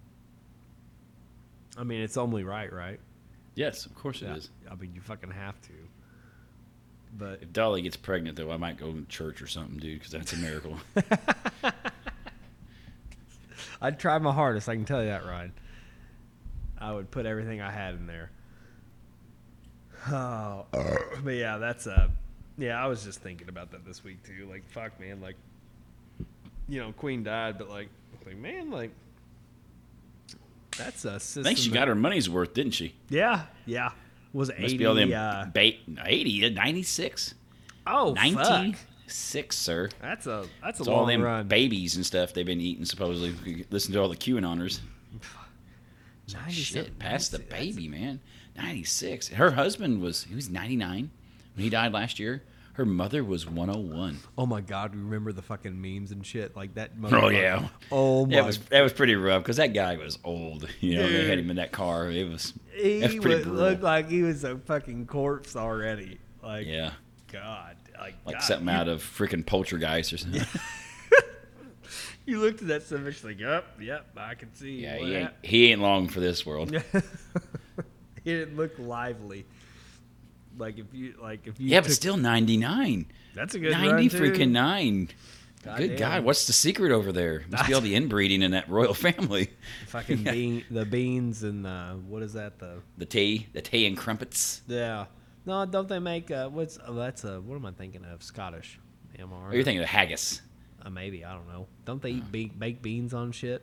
[1.76, 2.98] I mean, it's only right, right?
[3.54, 4.50] yes, of course it is.
[4.70, 5.72] I mean, you fucking have to.
[7.16, 10.12] But If Dolly gets pregnant, though, I might go to church or something, dude, because
[10.12, 10.78] that's a miracle.
[13.80, 14.68] I'd try my hardest.
[14.68, 15.52] I can tell you that, Ryan.
[16.78, 18.30] I would put everything I had in there.
[20.10, 20.64] Oh,
[21.22, 22.10] but yeah, that's a.
[22.56, 22.82] yeah.
[22.82, 24.46] I was just thinking about that this week too.
[24.48, 25.20] Like, fuck, man.
[25.20, 25.36] Like,
[26.68, 27.88] you know, Queen died, but like,
[28.24, 28.92] like man, like,
[30.78, 31.42] that's a system.
[31.42, 32.94] I think she that- got her money's worth, didn't she?
[33.10, 33.90] Yeah, yeah.
[34.32, 34.78] Was it Must eighty?
[34.78, 37.34] be all them uh, bait, 80, 96,
[37.88, 38.76] oh, fuck.
[39.10, 39.88] 96, sir.
[40.00, 41.48] That's a that's a It's all long them run.
[41.48, 43.66] babies and stuff they've been eating, supposedly.
[43.70, 44.80] Listen to all the QAnoners.
[45.14, 48.20] It's like, 97, Shit, past the baby, man.
[48.56, 49.28] 96.
[49.28, 51.10] Her husband was, he was 99
[51.54, 52.42] when he died last year.
[52.74, 54.18] Her mother was 101.
[54.38, 56.92] Oh my god, we remember the fucking memes and shit like that?
[57.10, 57.68] Oh, yeah.
[57.90, 60.68] Oh my That was that was pretty rough because that guy was old.
[60.80, 62.10] You know, they had him in that car.
[62.10, 66.20] It was he that's pretty would look like he was a fucking corpse already.
[66.42, 66.92] Like, yeah,
[67.30, 70.42] God, like, like God, something you, out of freaking Poltergeist or something.
[72.26, 74.82] You looked at that stuff, it's like, yep, yep, I can see.
[74.82, 76.70] Yeah, he ain't, he ain't long for this world.
[78.24, 79.46] he didn't look lively.
[80.56, 83.06] Like if you, like if you, Yeah, but still 99.
[83.34, 85.08] that's a good 90 run, freaking 9.
[85.64, 85.98] God Good damn.
[85.98, 87.44] God, what's the secret over there?
[87.50, 89.50] Must be all the inbreeding in that royal family.
[89.88, 90.30] fucking Yeah.
[90.32, 92.58] bean, the beans and the what is that?
[92.60, 94.60] The The tea, the tea and crumpets.
[94.68, 95.06] yeah,
[95.46, 98.22] no, don't they make uh, what's oh, that's a what am I thinking of?
[98.22, 98.78] Scottish.
[99.18, 99.54] I right?
[99.54, 100.40] you're thinking of haggis.
[100.82, 101.66] Uh, maybe I don't know.
[101.84, 103.62] Don't they eat be- baked beans on shit?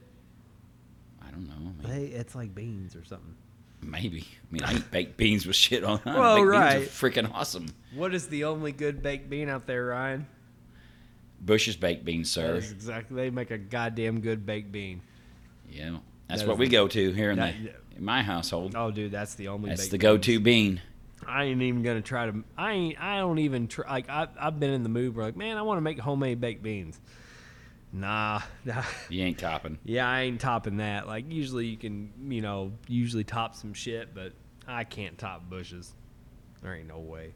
[1.26, 1.74] I don't know.
[1.90, 2.13] Maybe.
[2.13, 3.36] It's like beans or something.
[3.82, 4.22] maybe.
[4.22, 6.00] I mean, I eat baked beans with shit on.
[6.06, 6.80] Well, baked right.
[6.80, 7.68] beans are freaking awesome.
[7.96, 10.28] What is the only good baked bean out there, Ryan?
[11.42, 12.74] Bush's baked beans, That sir.
[12.74, 13.16] exactly.
[13.16, 15.02] They make a goddamn good baked bean.
[15.70, 18.74] Yeah, that's That what we go to here in, that- the, in my household.
[18.76, 19.70] Oh, dude, that's the only.
[19.70, 20.82] That's the go-to bean.
[21.28, 22.44] I ain't even gonna try to.
[22.58, 23.02] I ain't.
[23.02, 23.90] I don't even try.
[23.90, 26.40] Like I, I've been in the mood where like, man, I want to make homemade
[26.40, 27.00] baked beans.
[27.92, 28.84] Nah, nah.
[29.10, 29.78] You ain't topping.
[29.84, 31.06] Yeah, I ain't topping that.
[31.06, 34.34] Like usually you can, you know, usually top some shit, but
[34.68, 35.94] I can't top Bush's.
[36.62, 37.34] There ain't no way.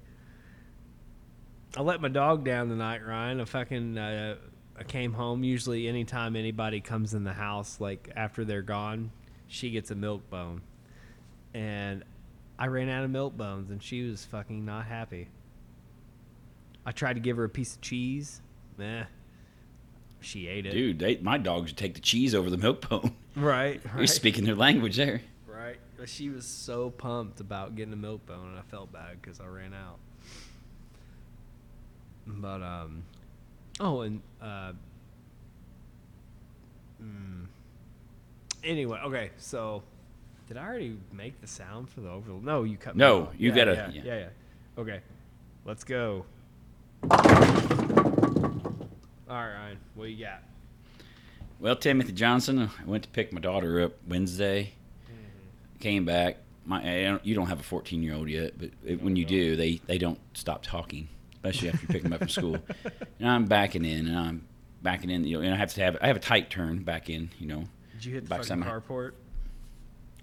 [1.78, 3.40] I let my dog down tonight, Ryan.
[3.42, 4.36] I fucking uh,
[4.78, 5.44] I came home.
[5.44, 9.12] Usually, anytime anybody comes in the house, like after they're gone,
[9.48, 10.62] she gets a milk bone,
[11.54, 12.04] and
[12.62, 15.30] I ran out of milk bones, and she was fucking not happy.
[16.86, 18.40] I tried to give her a piece of cheese.
[18.78, 19.06] Nah,
[20.20, 20.72] she ate it.
[20.72, 23.16] Dude, they, my dogs would take the cheese over the milk bone.
[23.36, 25.22] Right, You're speaking their language there.
[25.48, 25.78] right.
[25.98, 29.40] But she was so pumped about getting a milk bone, and I felt bad because
[29.40, 29.98] I ran out.
[32.28, 33.04] But um,
[33.80, 34.74] oh, and uh,
[37.02, 37.46] mm,
[38.64, 39.32] anyway, okay.
[39.38, 39.82] So,
[40.52, 42.44] did I already make the sound for the overload?
[42.44, 42.98] No, you cut.
[42.98, 44.02] No, you Yeah, gotta- Yeah, yeah.
[44.04, 44.82] yeah, yeah.
[44.82, 45.00] Okay,
[45.64, 46.26] let's go.
[47.10, 47.10] All
[49.30, 50.44] right, Ryan, what you got?
[51.62, 54.74] Well, Timothy Johnson, I went to pick my daughter up Wednesday.
[55.06, 55.80] Mm-hmm.
[55.80, 56.36] Came back.
[56.66, 59.56] My, don't, you don't have a 14 year old yet, but it, when you do,
[59.56, 62.58] they, they don't stop talking, especially after you pick them up from school.
[63.20, 64.46] And I'm backing in, and I'm
[64.82, 65.24] backing in.
[65.24, 67.30] You know, and I have to have I have a tight turn back in.
[67.40, 69.12] You know, Did you hit the Back fucking carport?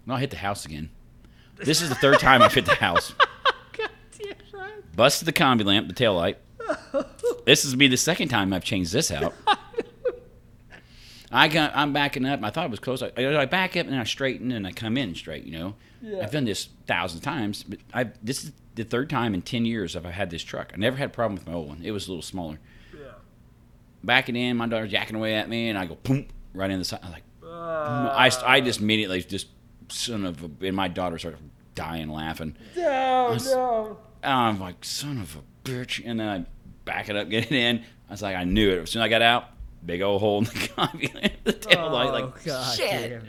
[0.09, 0.91] No, I hit the house again.
[1.57, 3.15] This is the third time I've hit the house.
[3.77, 4.83] God damn, Ryan.
[4.97, 6.39] Busted the combi lamp, the tail light.
[7.45, 9.33] This is be the second time I've changed this out.
[11.31, 12.43] I got, I'm backing up.
[12.43, 13.03] I thought it was close.
[13.03, 15.45] I, I back up and I straighten and I come in straight.
[15.45, 16.21] You know, Yeah.
[16.23, 19.65] I've done this thousands of times, but I this is the third time in ten
[19.67, 20.73] years I've had this truck.
[20.75, 21.81] I never had a problem with my old one.
[21.83, 22.59] It was a little smaller.
[22.95, 23.09] Yeah.
[24.03, 26.85] Backing in, my daughter's jacking away at me, and I go boom right in the
[26.85, 27.01] side.
[27.03, 27.47] I'm like, Uh,
[28.17, 29.49] I, I just immediately just
[29.89, 31.41] son of a, and my daughter started
[31.75, 32.57] dying laughing.
[32.77, 33.99] no, was- no.
[34.23, 36.03] And I'm like, son of a bitch.
[36.05, 36.45] And then I
[36.85, 37.79] back it up, get it in.
[38.09, 38.79] I was like, I knew it.
[38.83, 39.45] As soon as I got out,
[39.85, 42.09] big old hole in the combi the tail light.
[42.09, 43.23] Oh, Like, God shit.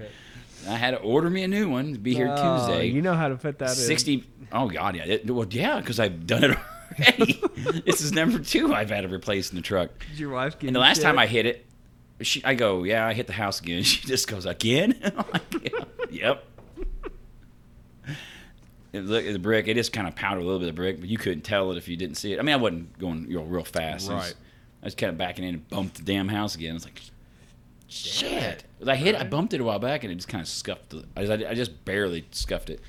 [0.68, 2.88] I had to order me a new one to be here Oh, Tuesday.
[2.88, 3.76] You know how to put that in.
[3.76, 4.24] 60.
[4.52, 5.04] Oh, God, yeah.
[5.06, 6.58] It, well, yeah, because I've done it
[7.00, 7.42] already.
[7.86, 9.92] this is number two I've had to replace in the truck.
[10.10, 11.04] Did your wife And the last shit?
[11.06, 11.66] time I hit it,
[12.22, 13.84] she, I go, yeah, I hit the house again.
[13.90, 14.96] She just goes, again?
[15.34, 15.74] Like,
[16.12, 16.44] yep.
[18.92, 21.18] Look, the brick, it just kind of powdered a little bit of brick, but you
[21.20, 22.40] couldn't tell it if you didn't see it.
[22.40, 24.10] I mean, I wasn't going you know, real fast.
[24.10, 24.34] I was- Right.
[24.82, 26.76] I was kind of backing in and bumped the damn house again.
[26.78, 27.02] It's like,
[27.90, 28.64] shit.
[28.88, 30.94] I hit, I bumped it a while back, and it just kind of scuffed.
[30.94, 31.04] it.
[31.18, 32.80] I just, I just barely scuffed it.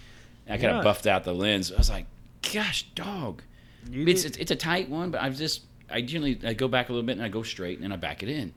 [0.47, 0.79] And I kind Yeah.
[0.79, 1.73] of buffed out the lens.
[1.73, 2.07] I was like,
[2.53, 3.43] gosh, dog.
[3.93, 6.93] It's, it's it's a tight one, but I just I generally I go back a
[6.93, 8.53] little bit and I go straight and then I back it in,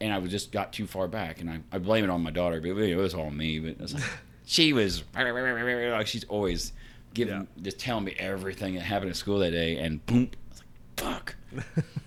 [0.00, 2.30] and I was just got too far back and I, I blame it on my
[2.30, 3.58] daughter, but it was all me.
[3.58, 4.02] But was like,
[4.46, 6.72] she was like she's always
[7.14, 10.62] giving just telling me everything that happened at school that day, and boom, I was
[10.62, 11.24] like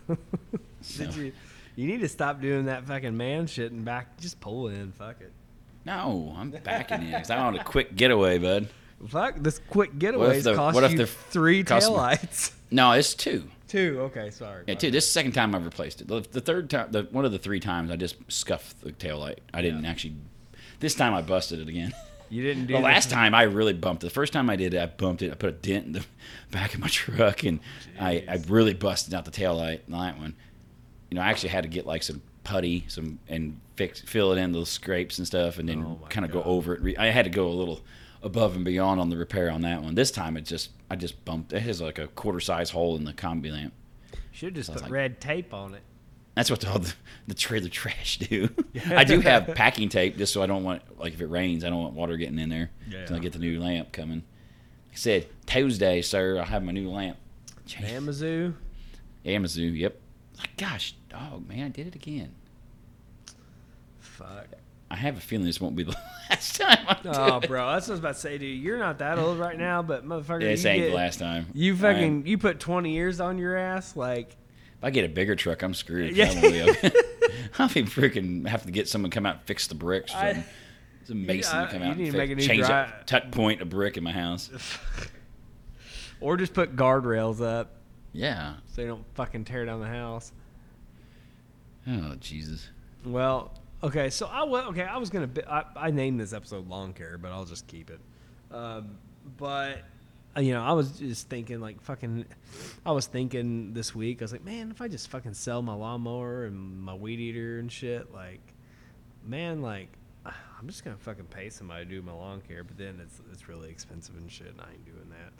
[0.08, 0.17] fuck.
[0.97, 1.32] Did you?
[1.75, 4.19] You need to stop doing that fucking man shit and back.
[4.19, 4.91] Just pull in.
[4.91, 5.32] Fuck it.
[5.86, 8.67] No, I'm backing in because I want a quick getaway, bud.
[9.08, 12.52] Fuck this quick What if the- cost what if you the- three cost me- taillights.
[12.69, 13.49] No, it's two.
[13.70, 14.00] Two.
[14.02, 14.64] Okay, sorry.
[14.68, 14.92] Yeah, two.
[14.92, 16.08] This is the second time I've replaced it.
[16.08, 19.20] The, the third time, the one of the three times, I just scuffed the tail
[19.20, 19.40] light.
[19.54, 20.16] I didn't actually.
[20.80, 21.94] This time I busted it again.
[22.32, 24.08] You didn't do The last time I really bumped it.
[24.08, 25.32] The first time I did it, I bumped it.
[25.32, 26.06] I put a dent in the
[26.52, 27.60] back of my truck, and
[28.00, 30.36] I, I really busted out the tail light on that one.
[31.10, 34.38] You know, I actually had to get like some putty, some and fix fill it
[34.38, 37.00] in little scrapes and stuff, and then Oh kind of go over it.
[37.00, 37.82] I had to go a little
[38.22, 39.96] above and beyond on the repair on that one.
[39.96, 41.54] This time it just I just bumped.
[41.54, 43.74] It has like a quarter size hole in the combi lamp.
[44.32, 45.82] Should just Sounds put like- red tape on it.
[46.36, 46.94] That's what all the,
[47.28, 48.48] the trailer trash do.
[48.92, 51.70] I do have packing tape just so I don't want like if it rains, I
[51.70, 52.70] don't want water getting in there.
[52.90, 53.00] Yeah.
[53.00, 54.18] Until I get the new lamp coming.
[54.88, 57.18] Like I said Tuesday, sir, I'll have my new lamp.
[57.66, 57.92] changed.
[57.94, 58.54] Amazoo.
[59.26, 60.00] Amazon, yep.
[60.38, 62.34] Like, gosh, dog, man, I did it again.
[64.00, 64.48] Fuck.
[64.91, 65.95] I have a feeling this won't be the
[66.30, 67.47] last time I do Oh, it.
[67.47, 68.60] bro, that's what I was about to say, dude.
[68.62, 71.45] You're not that old right now, but motherfucker, This you ain't get, the last time.
[71.54, 74.30] You fucking you put 20 years on your ass, like
[74.78, 76.15] if I get a bigger truck, I'm screwed.
[76.15, 76.32] Yeah.
[76.32, 76.89] Yeah.
[77.60, 80.13] I'll be, freaking have to get someone to come out and fix the bricks.
[80.13, 80.43] I- something.
[81.06, 83.65] Some mason I- to come out and a fix, change dri- that tuck point a
[83.65, 84.49] brick in my house.
[86.21, 87.71] or just put guardrails up
[88.13, 88.56] Yeah.
[88.73, 90.32] so they don't fucking tear down the house.
[91.88, 92.67] Oh Jesus.
[93.06, 93.52] Well,
[93.84, 97.18] okay, so I wa- okay, I was gonna I, I named this episode lawn care,
[97.18, 98.00] but I'll just keep it.
[98.52, 98.98] Um,
[99.38, 99.84] but
[100.36, 102.26] uh, you know, I was just thinking like fucking.
[102.86, 104.22] I was thinking this week.
[104.22, 107.60] I was like, man, if I just fucking sell my lawnmower and my weed eater
[107.60, 108.42] and shit, like,
[109.26, 109.89] man, like.
[110.26, 113.48] I'm just gonna fucking pay somebody to do my lawn care, but then it's it's
[113.48, 115.32] really expensive and shit, and I ain't doing that.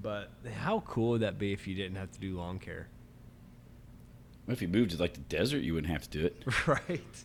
[0.00, 2.88] But how cool would that be if you didn't have to do lawn care?
[4.46, 5.58] What if you moved to like the desert?
[5.62, 6.42] You wouldn't have to do it.
[6.66, 7.24] right.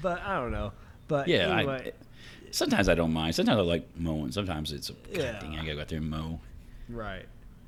[0.00, 0.72] But I don't know.
[1.08, 1.56] But Yeah.
[1.58, 3.34] anyway, I, sometimes I don't mind.
[3.34, 4.32] Sometimes I like mowing.
[4.32, 5.38] Sometimes it's a Yeah.
[5.40, 6.40] Dang, I gotta go out there and mow.
[6.88, 7.26] right.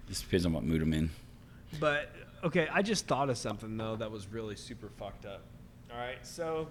[0.08, 1.10] This depends on what mood I'm in.
[1.80, 2.10] But
[2.42, 5.42] okay, I just thought of something though that was really super fucked up.
[5.90, 6.68] All right, so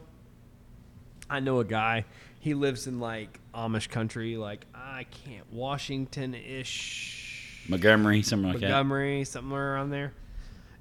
[1.29, 2.05] I know a guy.
[2.39, 9.23] He lives in like Amish country, like I can't Washington ish, Montgomery, something like Montgomery,
[9.23, 10.13] somewhere around there.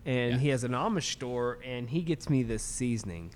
[0.05, 0.39] And Yeah.
[0.39, 3.31] he has an Amish store, and he gets me this seasoning.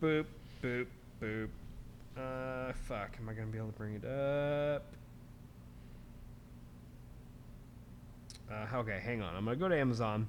[0.00, 0.26] Boop,
[0.62, 0.86] boop,
[1.20, 1.48] boop.
[2.16, 3.16] Uh, fuck.
[3.20, 4.84] Am I gonna be able to bring it up?
[8.50, 9.34] Uh, okay, hang on.
[9.34, 10.28] I'm gonna go to Amazon,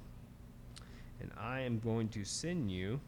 [1.20, 3.00] and I am going to send you.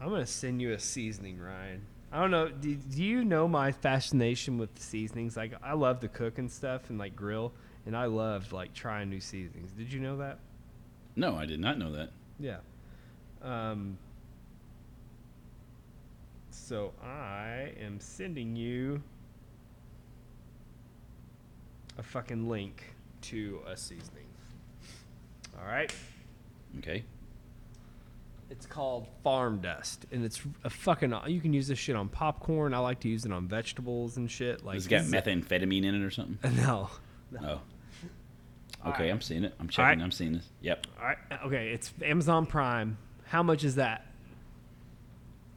[0.00, 1.82] I'm gonna send you a seasoning, Ryan.
[2.10, 2.48] I don't know.
[2.48, 5.36] Do, do you know my fascination with the seasonings?
[5.36, 7.52] Like, I love to cook and stuff, and like grill,
[7.86, 9.70] and I love like trying new seasonings.
[9.72, 10.38] Did you know that.
[11.16, 12.10] No, I did not know that.
[12.40, 12.58] Yeah.
[13.42, 13.98] Um,
[16.50, 19.02] so I am sending you
[21.98, 24.26] a fucking link to a seasoning.
[25.58, 25.92] All right.
[26.78, 27.04] Okay.
[28.50, 31.12] It's called Farm Dust, and it's a fucking.
[31.26, 32.72] You can use this shit on popcorn.
[32.72, 34.64] I like to use it on vegetables and shit.
[34.64, 36.38] Like Has it got methamphetamine in it or something?
[36.56, 36.88] No.
[37.42, 37.60] Oh.
[38.86, 39.10] Okay, right.
[39.10, 39.54] I'm seeing it.
[39.60, 39.84] I'm checking.
[39.84, 40.00] right.
[40.00, 40.48] I'm seeing this.
[40.62, 40.86] Yep.
[40.98, 41.18] All right.
[41.44, 41.72] Okay.
[41.72, 42.96] It's Amazon Prime.
[43.28, 44.06] How much is that?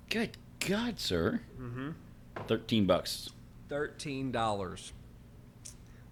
[0.10, 1.41] Good God, sir.
[1.60, 1.89] Mm-hmm.
[2.47, 3.29] Thirteen bucks.
[3.69, 4.91] Thirteen dollars.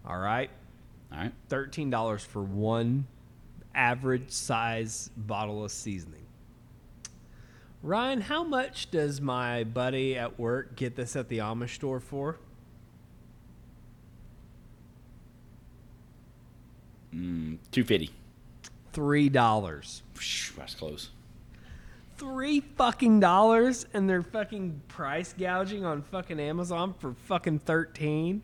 [0.06, 0.50] All right.
[1.12, 1.34] All right.
[1.50, 3.08] thirteen dollars for one
[3.76, 6.26] average size bottle of seasoning.
[7.84, 12.38] Ryan, how much does my buddy at work get this at the Amish store for?
[17.14, 18.12] Mm, Two fifty.
[18.94, 20.04] Three dollars.
[20.58, 21.10] That's close.
[22.20, 28.44] Three fucking dollars, and they're fucking price gouging on fucking Amazon for fucking thirteen.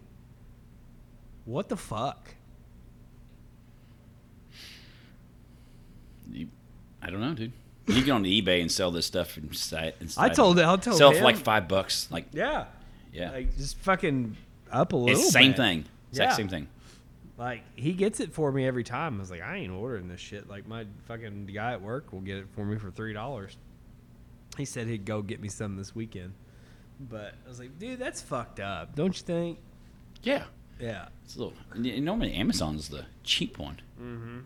[1.44, 2.36] What the fuck?
[6.32, 6.48] You,
[7.02, 7.52] I don't know, dude.
[7.88, 9.96] You get on eBay and sell this stuff and site.
[10.00, 10.64] And I told it.
[10.64, 11.18] I'll tell sell him.
[11.18, 12.08] for like five bucks.
[12.10, 12.66] Like Yeah,
[13.14, 14.36] yeah, like just fucking
[14.72, 15.16] up a little.
[15.16, 15.58] it's the same bit.
[15.58, 15.86] thing.
[16.12, 16.36] Exact Yeah.
[16.38, 16.68] same thing.
[17.38, 19.16] Like he gets it for me every time.
[19.18, 20.48] I was like, I ain't ordering this shit.
[20.50, 23.58] Like my fucking guy at work will get it for me for three dollars.
[24.58, 26.34] He said he'd go get me some this weekend,
[27.00, 29.60] but I was like, dude, that's fucked up, don't you think?
[30.24, 30.46] Yeah,
[30.80, 31.54] Yeah, it's a little.
[31.78, 33.82] y- Normally Amazon's the cheap one.
[34.02, 34.40] Mm-hmm.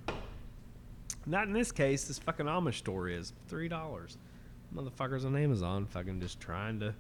[1.28, 2.06] Not in this case.
[2.06, 4.18] This fucking Amish store is three dollars.
[4.76, 6.96] Motherfuckers on Amazon fucking just trying to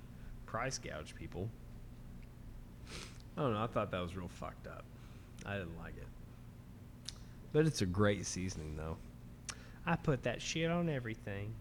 [0.45, 1.49] price gouge people.
[3.38, 3.63] I don't know.
[3.63, 4.84] I thought that was real fucked up.
[5.45, 6.08] I didn't like it,
[7.54, 8.97] but it's a great seasoning though.
[9.86, 11.54] I put that shit on everything.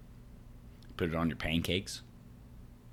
[0.96, 2.02] Put it on your pancakes.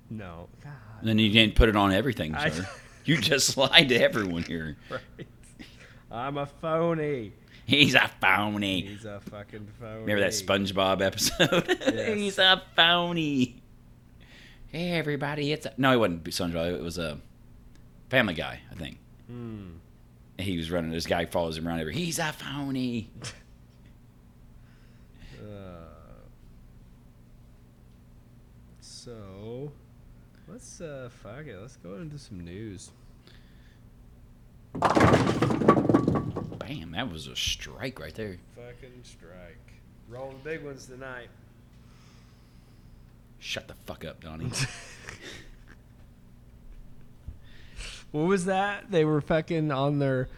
[0.08, 0.72] No, God.
[1.02, 2.68] Then you didn't put it on everything, I- sir.
[3.04, 4.76] you just lied to everyone here.
[4.88, 5.26] Right.
[6.10, 7.32] I'm a phony.
[7.66, 8.82] He's a phony.
[8.82, 10.00] He's a fucking phony.
[10.02, 11.76] Remember that SpongeBob episode?
[11.80, 12.16] Yes.
[12.16, 13.60] He's a phony.
[14.68, 15.52] Hey, everybody!
[15.52, 15.72] It's a...
[15.76, 16.74] no, it wasn't SpongeBob.
[16.76, 17.18] It was a
[18.08, 18.98] Family Guy, I think.
[19.26, 19.70] Hmm.
[20.38, 20.90] He was running.
[20.90, 21.80] This guy follows him around.
[21.80, 23.10] Every he's a phony.
[25.40, 25.86] Uh,
[28.80, 29.72] so,
[30.48, 31.58] let's uh, fuck it.
[31.58, 32.90] Let's go into some news.
[36.58, 36.90] Bam!
[36.92, 38.36] That was a strike right there.
[38.54, 39.72] Fucking strike.
[40.08, 41.28] Rolling big ones tonight.
[43.38, 44.50] Shut the fuck up, Donnie.
[48.12, 48.90] What was that?
[48.90, 50.28] They were fucking on their.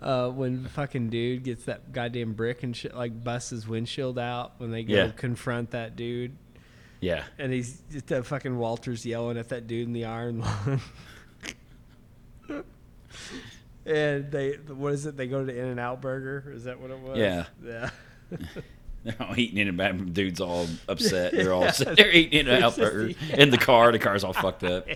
[0.00, 4.16] Uh, when the fucking dude gets that goddamn brick and shit, like busts his windshield
[4.16, 5.10] out when they go Yeah.
[5.10, 6.36] confront that dude.
[7.00, 7.24] yeah.
[7.36, 10.80] And he's just that fucking Walter's yelling at that dude in the iron lung.
[13.84, 15.16] and they, what is it?
[15.16, 16.52] They go to In-N-Out Burger.
[16.54, 17.18] Is that what it was?
[17.18, 17.46] Yeah.
[17.64, 17.90] Yeah.
[19.04, 21.32] They're all eating it, and bad dude's all upset.
[21.32, 21.66] They're all
[21.96, 23.90] there eating it out It's just- burger in the car.
[23.90, 24.86] The car's all fucked up.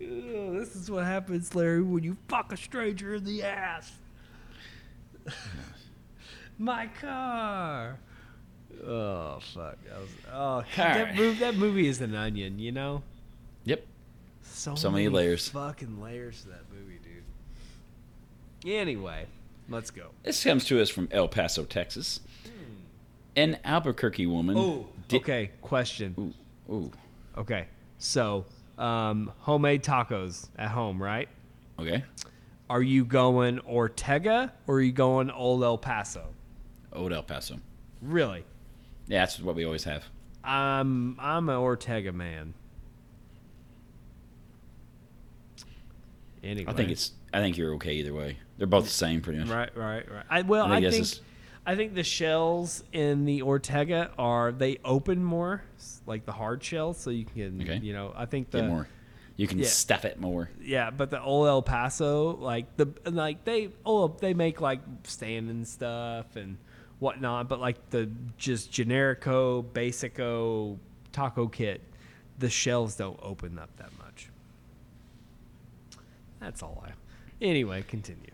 [0.00, 3.92] Ugh, this is what happens, Larry, when you fuck a stranger in the ass.
[6.58, 7.98] My car.
[8.86, 9.78] Oh fuck!
[9.88, 11.14] That was, oh, that, Alright.
[11.16, 13.02] movie, that movie is an onion, you know.
[13.64, 13.86] Yep.
[14.42, 15.48] So, So many layers.
[15.48, 18.70] Fucking layers to that movie, dude.
[18.72, 19.26] Anyway,
[19.70, 20.08] let's go.
[20.22, 22.20] This comes to us from El Paso, Texas.
[22.44, 22.50] Hmm.
[23.36, 24.56] An Albuquerque woman.
[24.58, 25.50] Oh, did- okay.
[25.62, 26.34] Question.
[26.68, 26.90] Ooh, ooh.
[27.38, 27.66] Okay,
[27.98, 28.44] so
[28.78, 31.28] um, homemade tacos at home, right?
[31.78, 32.04] Okay.
[32.70, 36.28] Are you going Ortega or are you going Old El Paso?
[36.92, 37.58] Old El Paso.
[38.00, 38.44] Really?
[39.06, 40.04] Yeah, that's what we always have.
[40.42, 42.54] I'm I'm an Ortega man.
[46.42, 47.12] Anyway, I think it's.
[47.32, 48.38] I think you're okay either way.
[48.58, 49.48] They're both the same, pretty much.
[49.48, 50.24] right, right, right.
[50.30, 51.20] I well, I I think think this is-
[51.66, 55.62] I think the shells in the Ortega are they open more,
[56.06, 57.78] like the hard shells, so you can Okay.
[57.78, 58.12] you know.
[58.14, 58.88] I think the Get more.
[59.36, 59.66] You can yeah.
[59.66, 60.50] stuff it more.
[60.62, 65.50] yeah, but the old El Paso, like the like they oh they make like stand
[65.50, 66.56] and stuff and
[67.00, 70.78] whatnot, but like the just generico, basico
[71.12, 71.80] taco kit,
[72.38, 74.28] the shells don't open up that much.
[76.40, 76.92] That's all I.
[77.40, 78.30] Anyway, continue.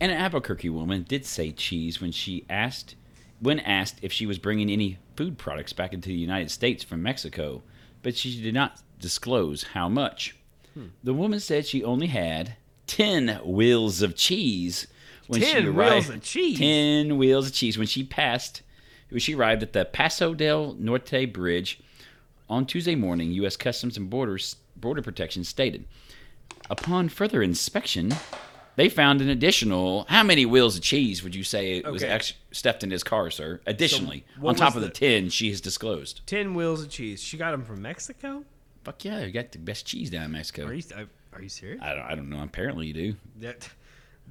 [0.00, 2.94] And an Albuquerque woman did say cheese when she asked,
[3.38, 7.02] when asked if she was bringing any food products back into the United States from
[7.02, 7.62] Mexico,
[8.02, 10.36] but she did not disclose how much.
[10.74, 10.86] Hmm.
[11.04, 14.86] The woman said she only had ten wheels of cheese
[15.26, 16.06] when she 10 arrived.
[16.06, 16.58] wheels of cheese?
[16.58, 18.62] Ten wheels of cheese when she passed.
[19.10, 21.80] When she arrived at the Paso del Norte Bridge
[22.48, 23.56] on Tuesday morning, U.S.
[23.56, 25.84] Customs and Borders Border Protection stated.
[26.68, 28.14] Upon further inspection,
[28.80, 30.06] they found an additional.
[30.08, 32.10] How many wheels of cheese would you say it was Okay.
[32.12, 33.60] ex- stuffed in his car, sir?
[33.66, 36.22] Additionally, what on top was of the, the- ten she has disclosed.
[36.26, 37.22] Ten wheels of cheese.
[37.22, 38.44] She got them from Mexico.
[38.84, 40.64] Fuck yeah, you got the best cheese down in Mexico.
[40.66, 40.82] Are you
[41.34, 41.80] are you serious?
[41.82, 42.42] I don't, I don't know.
[42.42, 43.14] Apparently you do.
[43.40, 43.68] That,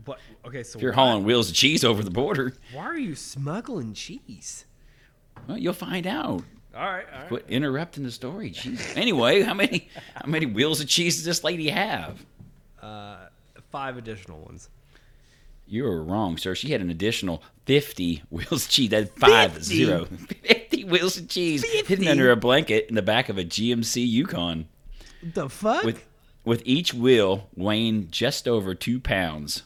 [0.06, 0.20] what?
[0.46, 3.94] Okay, so If you're hauling wheels of cheese over the border, why are you smuggling
[3.94, 4.66] cheese?
[5.48, 6.44] well, you'll find out.
[6.76, 7.28] All right, all right.
[7.28, 8.54] Quit interrupting the story.
[8.96, 12.26] Anyway, how many how many wheels of cheese does this lady have?
[12.82, 13.28] Uh,
[13.72, 14.70] five additional ones.
[15.68, 16.56] You were wrong, sir.
[16.56, 18.90] She had an additional 50 wheels of cheese.
[18.90, 19.64] That's five 50?
[19.64, 20.06] zero.
[20.06, 24.68] 50 wheels of cheese hidden under a blanket in the back of a GMC Yukon.
[25.22, 25.84] The fuck?
[25.84, 26.06] With
[26.46, 29.64] with each wheel weighing just over two pounds.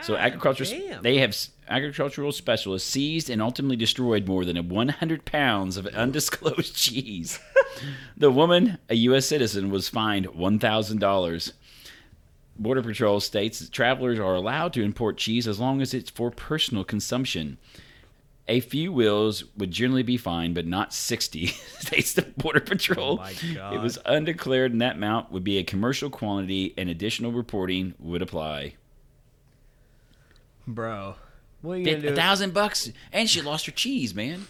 [0.00, 1.02] So God agriculture damn.
[1.02, 1.36] they have
[1.68, 7.38] agricultural specialists seized and ultimately destroyed more than 100 pounds of undisclosed cheese.
[8.16, 9.26] the woman, a U.S.
[9.26, 11.52] citizen, was fined $1,000.
[12.62, 16.30] Border Patrol states that travelers are allowed to import cheese as long as it's for
[16.30, 17.58] personal consumption.
[18.48, 21.46] A few wheels would generally be fine, but not 60,
[21.78, 23.12] states the Border oh Patrol.
[23.20, 27.32] Oh my It was undeclared, and that amount would be a commercial quantity, and additional
[27.32, 28.74] reporting would apply.
[30.66, 31.14] bro.
[31.62, 32.08] What are you gonna do?
[32.08, 34.46] A thousand bucks, and she lost her cheese, man.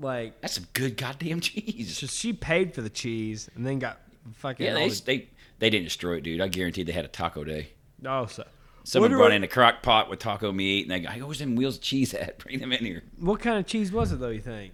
[0.00, 1.98] like, That's some good goddamn cheese.
[2.00, 4.00] just she paid for the cheese and then got
[4.36, 4.64] fucking.
[4.64, 5.28] Yeah, they, the- they
[5.58, 6.40] they didn't destroy it, dude.
[6.40, 7.68] I guarantee they had a taco day.
[8.04, 8.44] oh, so
[8.84, 11.38] Someone brought what- in a crock pot with taco meat, and they go, "Hey, where's
[11.40, 12.38] them wheels of cheese at?
[12.44, 14.28] Bring them in here." what kind of cheese was it though?
[14.28, 14.72] You think?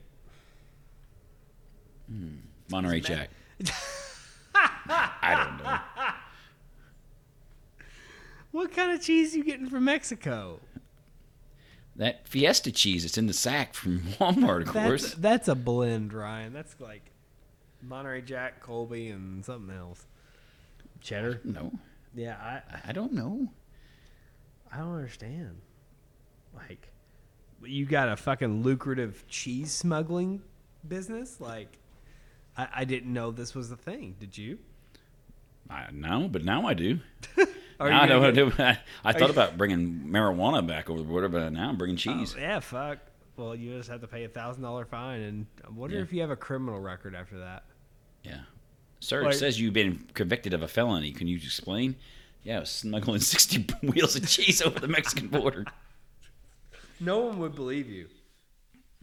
[2.08, 2.34] Hmm,
[2.70, 3.30] Monterey Jack.
[4.54, 5.78] I don't know.
[8.50, 10.60] What kind of cheese you getting from Mexico?
[11.96, 15.14] That Fiesta cheese that's in the sack from Walmart, of That's course.
[15.14, 16.52] that's a blend, Ryan.
[16.52, 17.12] That's like
[17.82, 20.04] Monterey Jack, Colby, and something else.
[21.02, 21.40] Cheddar.
[21.44, 21.72] No,
[22.14, 23.48] Yeah, I I don't know.
[24.72, 25.60] I don't understand.
[26.54, 26.88] Like,
[27.64, 30.42] you got a fucking lucrative cheese smuggling
[30.86, 31.40] business?
[31.40, 31.78] Like,
[32.56, 34.16] I, I didn't know this was a thing.
[34.18, 34.58] Did you?
[35.70, 37.00] I no, but now I do.
[37.80, 38.62] Are now I you know gonna what to do.
[38.62, 41.96] I, I thought you- about bringing marijuana back over the border, but now I'm bringing
[41.96, 42.34] Oh, cheese.
[42.38, 42.98] yeah, fuck.
[43.36, 46.02] Well, you just have to pay a thousand dollar fine, and I wonder Yeah.
[46.02, 47.64] if you have a criminal record after that.
[48.22, 48.40] Yeah.
[49.02, 51.10] Sir, Like- it says you've been convicted of a felony.
[51.12, 51.96] Can you explain?
[52.44, 55.64] Yeah, I was smuggling 60 wheels of cheese over the Mexican border.
[57.00, 58.06] No one would believe you.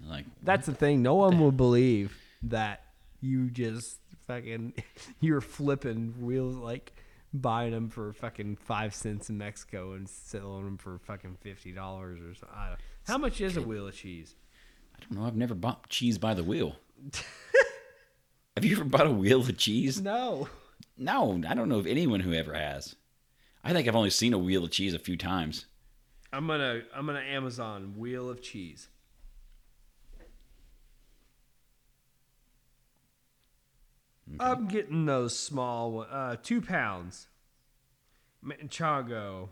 [0.02, 1.02] Like, That's the thing.
[1.02, 2.82] No one would believe that
[3.20, 3.97] you just
[4.28, 4.74] fucking
[5.20, 6.93] you're flipping wheels like
[7.34, 12.20] buying them for fucking five cents in Mexico and selling them for fucking fifty dollars
[12.22, 12.58] or something.
[12.58, 14.36] I don't- How much is a wheel of cheese?
[14.95, 15.28] I don't know.
[15.28, 16.78] I've never bought cheese by the wheel.
[18.60, 20.01] Have you ever bought a wheel of cheese?
[20.01, 20.49] No.
[20.97, 22.93] No, I don't know of anyone who ever has.
[23.64, 25.66] I think I've only seen a wheel of cheese a few times.
[26.34, 28.89] I'm gonna I'm gonna Amazon wheel of cheese.
[34.41, 37.28] I'm getting those small uh two pounds.
[38.45, 39.47] Manchego.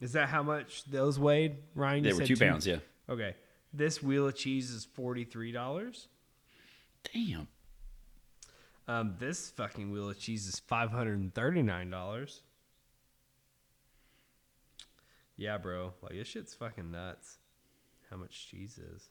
[0.00, 2.04] Is that how much those weighed, Ryan?
[2.04, 2.78] They were said two pounds, yeah.
[3.06, 3.36] Okay.
[3.74, 6.08] This wheel of cheese is forty three dollars.
[7.12, 7.48] Damn.
[8.86, 12.42] Um, this fucking wheel of cheese is five hundred and thirty nine dollars.
[15.36, 15.94] Yeah, bro.
[16.02, 17.38] Like this shit's fucking nuts.
[18.10, 19.08] How much cheese is?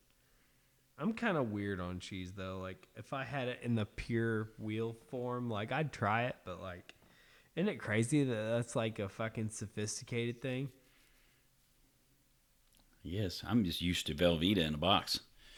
[0.99, 2.59] I'm kind of weird on cheese though.
[2.61, 6.61] Like if I had it in the pure wheel form, like I'd try it, but
[6.61, 6.93] like,
[7.55, 10.69] isn't it crazy that that's like a fucking sophisticated thing?
[13.01, 15.19] Yes, I'm just used to Velveeta in a box.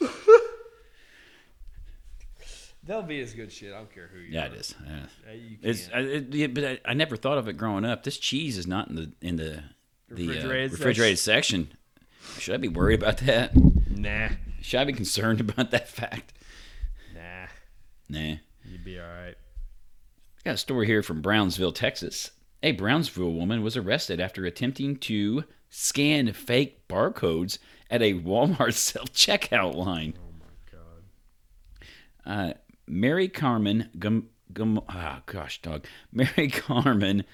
[2.86, 3.72] They'll be as good shit.
[3.72, 4.46] I don't care who you Yeah, are.
[4.46, 4.74] it is.
[4.86, 4.92] Yeah.
[5.28, 5.88] Uh, You It's.
[5.92, 8.04] I, it, yeah, but I, I never thought of it growing up.
[8.04, 9.62] This cheese is not in the in the
[10.08, 11.68] the uh, Refrigerated refrigerated section.
[12.38, 13.52] Should I be worried about that?
[13.90, 14.28] Nah,
[14.62, 16.32] Should I be concerned about that fact?
[17.14, 17.46] nah.
[18.08, 18.36] Nah.
[18.64, 19.34] You'd be all right.
[20.44, 22.30] Got a story here from Brownsville, Texas.
[22.62, 27.58] A Brownsville woman was arrested after attempting to scan fake barcodes
[27.90, 30.14] at a Walmart self checkout line.
[30.18, 32.50] Oh my god.
[32.50, 32.54] Uh,
[32.86, 35.84] Mary Carmen Gum, Gum, ah, gosh, dog.
[36.12, 37.24] Mary Carmen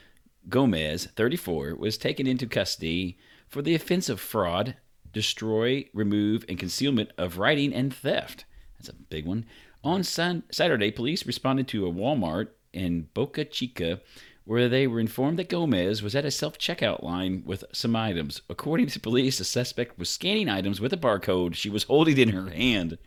[0.48, 4.76] Gomez, 34, was taken into custody for the offense of fraud,
[5.12, 8.44] destroy, remove, and concealment of writing and theft.
[8.78, 9.44] That's a big one.
[9.84, 14.00] On sun- Saturday, police responded to a Walmart in Boca Chica
[14.44, 18.40] where they were informed that Gomez was at a self checkout line with some items.
[18.48, 22.30] According to police, the suspect was scanning items with a barcode she was holding in
[22.30, 22.98] her hand.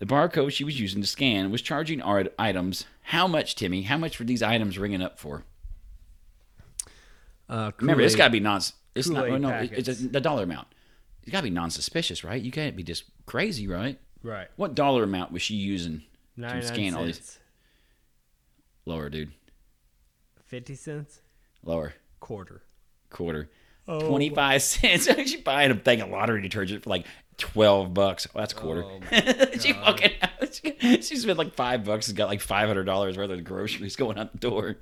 [0.00, 2.86] The barcode she was using to scan was charging our items.
[3.02, 3.82] How much, Timmy?
[3.82, 5.44] How much were these items ringing up for?
[7.50, 8.62] Uh, Remember, it's got to be non.
[8.94, 9.26] It's not.
[9.26, 10.68] Kool-Aid No, it's a, the dollar amount.
[11.22, 12.40] It's got to be non-suspicious, right?
[12.40, 13.98] You can't be just crazy, right?
[14.22, 14.48] right.
[14.56, 16.02] What dollar amount was she using
[16.36, 17.38] to 99 scan all these?
[18.86, 19.32] Lower, dude.
[20.46, 21.20] 50 cents?
[21.62, 21.92] Lower.
[22.20, 22.62] Quarter.
[23.10, 23.50] Quarter.
[23.86, 24.08] Oh.
[24.08, 25.04] 25 cents.
[25.16, 27.06] She's buying a thing of lottery detergent for like
[27.40, 28.26] 12 bucks.
[28.34, 28.84] Oh, that's a quarter.
[28.84, 29.00] Oh
[29.58, 30.12] she fucking
[30.52, 34.32] she, she spent like five bucks and got like $500 worth of groceries going out
[34.32, 34.76] the door.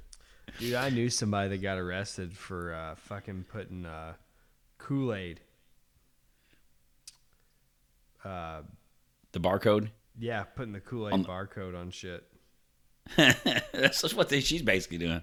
[0.59, 4.14] Dude, I knew somebody that got arrested for uh, fucking putting uh,
[4.78, 5.40] Kool Aid.
[8.24, 8.62] Uh,
[9.32, 9.90] The barcode.
[10.18, 12.24] yeah, putting the Kool Aid On- barcode on shit.
[13.16, 15.22] That's what they, she's basically doing.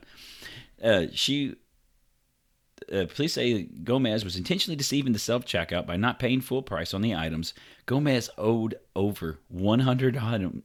[0.83, 1.55] Uh, she,
[2.91, 6.93] uh, police say Gomez was intentionally deceiving the self checkout by not paying full price
[6.93, 7.53] on the items.
[7.85, 10.19] Gomez owed over one hundred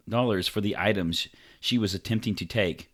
[0.09, 1.29] dollars for the items
[1.61, 2.91] she was attempting to take.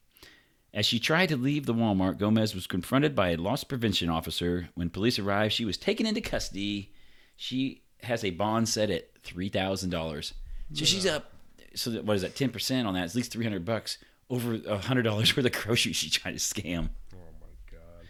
[0.74, 4.68] As she tried to leave the Walmart, Gomez was confronted by a loss prevention officer.
[4.74, 6.92] When police arrived, she was taken into custody.
[7.36, 10.34] She has a bond set at three thousand dollars.
[10.74, 11.32] So she's up.
[11.74, 12.36] So that, what is that?
[12.36, 13.04] Ten percent on that?
[13.04, 13.98] It's at least three hundred bucks.
[14.28, 16.90] Over hundred dollars worth of groceries she tried to scam.
[17.14, 18.06] Oh my god.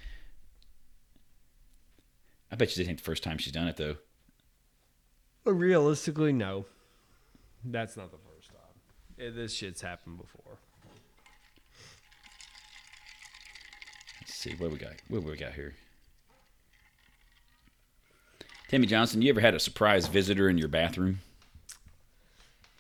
[2.51, 3.97] I bet you this ain't the first time she's done it though.
[5.45, 6.67] Realistically, no.
[7.65, 9.35] That's not the first time.
[9.35, 10.59] This shit's happened before.
[14.21, 14.93] Let's see what we got.
[15.09, 15.75] What we got here?
[18.69, 21.21] Timmy Johnson, you ever had a surprise visitor in your bathroom?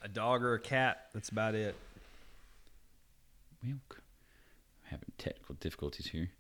[0.03, 1.77] A dog or a cat, that's about it.
[3.65, 3.99] Well, c-
[4.85, 6.31] having technical difficulties here.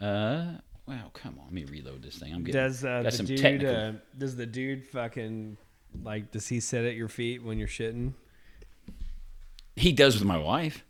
[0.00, 0.54] Uh,
[0.86, 2.32] wow, come on, let me reload this thing.
[2.34, 3.74] I'm getting Does uh, got the some dude technical.
[3.76, 5.56] uh, does the dude fucking
[6.02, 8.12] like does he sit at your feet when you're shitting?
[9.76, 10.84] he does with my wife.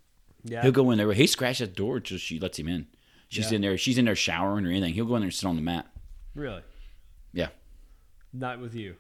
[0.45, 0.61] Yeah.
[0.63, 1.11] He'll go in there.
[1.13, 2.87] He scratches the door till she lets him in.
[3.29, 3.57] She's Yeah.
[3.57, 3.79] in there.
[3.79, 4.93] She's in there showering or anything.
[4.93, 5.87] He'll go in there and sit on the mat.
[6.35, 6.61] Really?
[7.33, 7.49] Yeah.
[8.33, 8.97] Not with you.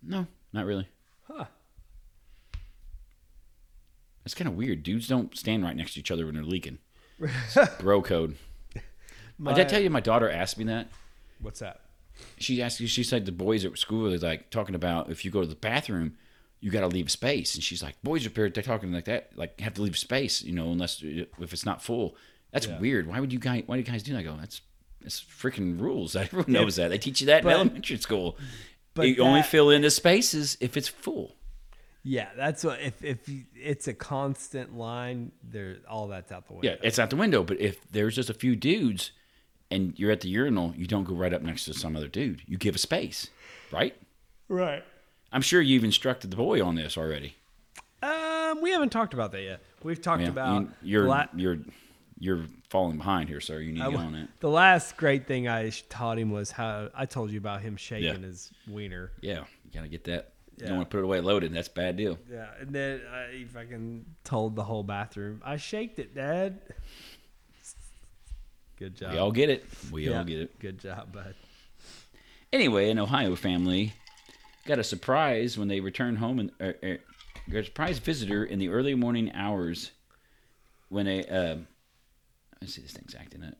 [0.00, 0.86] No, not really.
[1.24, 1.46] Huh.
[4.22, 4.82] That's kind of weird.
[4.82, 6.78] Dudes don't stand right next to each other when they're leaking.
[7.80, 8.36] Bro code.
[9.38, 10.88] My- Did I tell you my daughter asked me that?
[11.40, 11.80] What's that?
[12.38, 12.80] She asked.
[12.80, 12.86] You.
[12.86, 15.56] She said the boys at school are like talking about if you go to the
[15.56, 16.14] bathroom,
[16.60, 17.54] you got to leave space.
[17.54, 20.52] And she's like, boys here, they're talking like that, like have to leave space, you
[20.52, 22.16] know, unless uh, if it's not full.
[22.52, 22.78] That's Yeah.
[22.78, 23.08] weird.
[23.08, 23.64] Why would you guys?
[23.66, 24.20] Why do you guys do that?
[24.20, 24.60] I go, that's
[25.02, 26.14] that's freaking rules.
[26.16, 26.88] Everyone knows that.
[26.88, 28.38] They teach you that But- in elementary school.
[28.94, 31.34] but you only fill in the spaces if it's full.
[32.04, 36.52] Yeah, that's what if if you, it's a constant line, there all that's out the
[36.52, 36.68] window.
[36.68, 37.42] Yeah, it's out the window.
[37.42, 39.10] But if there's just a few dudes
[39.74, 42.42] and you're at the urinal, you don't go right up next to some other dude.
[42.46, 43.28] You give a space,
[43.72, 43.94] right?
[44.48, 44.84] right.
[45.32, 47.34] I'm sure you've instructed the boy on this already.
[48.02, 49.60] Um, we haven't talked about that yet.
[49.82, 51.58] We've talked Yeah, about you, you're la- you're
[52.20, 53.58] you're falling behind here, sir.
[53.58, 54.28] You need to get on it.
[54.40, 58.04] The last great thing I taught him was how I told you about him shaking
[58.22, 58.26] Yeah.
[58.28, 59.10] his wiener.
[59.20, 60.30] Yeah, you gotta get that.
[60.56, 61.52] You don't want to put it away loaded.
[61.52, 62.16] That's a bad deal.
[62.30, 66.60] Yeah, and then I fucking told the whole bathroom, I shaked it, Dad.
[68.78, 69.12] Good job.
[69.12, 69.64] We all get it.
[69.92, 70.58] We Yeah, all get it.
[70.58, 71.34] Good job, bud.
[72.52, 73.92] Anyway, an Ohio family
[74.66, 76.96] got a surprise when they returned home and uh, uh,
[77.50, 79.90] got a surprise visitor in the early morning hours
[80.88, 81.56] when a uh,
[82.60, 83.54] let's see this thing's acting up.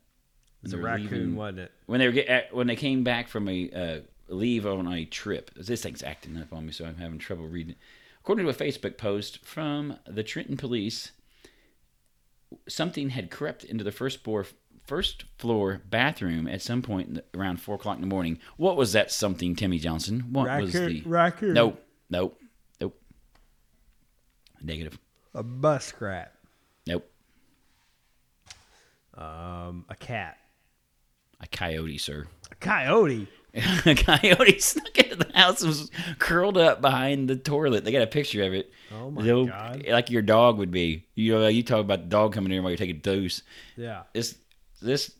[0.63, 1.71] It's a raccoon, leaving- wasn't it?
[1.85, 3.99] when they were get, when they came back from a uh,
[4.29, 5.51] leave on a trip.
[5.55, 7.71] This thing's acting up on me, so I'm having trouble reading.
[7.73, 7.77] it.
[8.21, 11.11] According to a Facebook post from the Trenton police,
[12.67, 14.45] something had crept into the first floor
[14.85, 18.39] first floor bathroom at some point around four o'clock in the morning.
[18.57, 20.25] What was that something, Timmy Johnson?
[20.31, 21.53] What was the raccoon.
[21.53, 22.39] Nope, nope,
[22.79, 22.99] nope.
[24.61, 24.97] Negative.
[25.33, 26.33] A muskrat.
[26.87, 27.09] Nope.
[29.15, 30.37] Um, a cat.
[31.41, 32.27] A coyote, sir.
[32.51, 33.27] A coyote.
[33.85, 37.85] a coyote snuck into the house and was curled up behind the toilet.
[37.85, 38.71] They got a picture of it.
[38.93, 39.85] Oh my Little- god.
[39.87, 41.05] Like your dog would be.
[41.15, 43.41] You know, you talk about the dog coming in while you're taking a dose.
[43.77, 44.03] Yeah.
[44.13, 44.35] This
[44.85, 45.11] this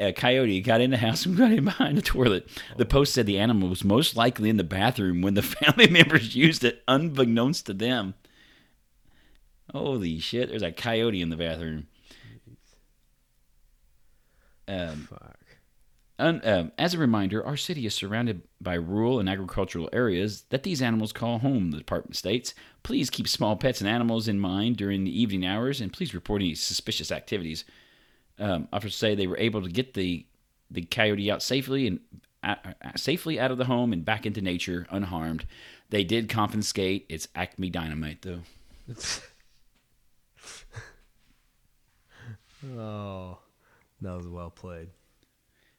[0.00, 2.48] uh, coyote got in the house and got in behind the toilet.
[2.76, 6.34] The post said the animal was most likely in the bathroom when the family members
[6.34, 8.14] used it, unbeknownst to them.
[9.72, 10.48] Holy shit!
[10.48, 11.88] There's a coyote in the bathroom.
[14.66, 15.38] Um, Fuck.
[16.20, 20.64] Un, um, as a reminder, our city is surrounded by rural and agricultural areas that
[20.64, 22.54] these animals call home, the department states.
[22.82, 26.42] Please keep small pets and animals in mind during the evening hours, and please report
[26.42, 27.64] any suspicious activities.
[28.38, 30.24] Um, officers say they were able to get the
[30.70, 32.00] the coyote out safely and
[32.42, 32.54] uh,
[32.96, 35.46] safely out of the home and back into nature unharmed.
[35.90, 38.40] They did confiscate its Acme dynamite, though.
[42.76, 43.38] Oh,
[44.00, 44.88] that was well played.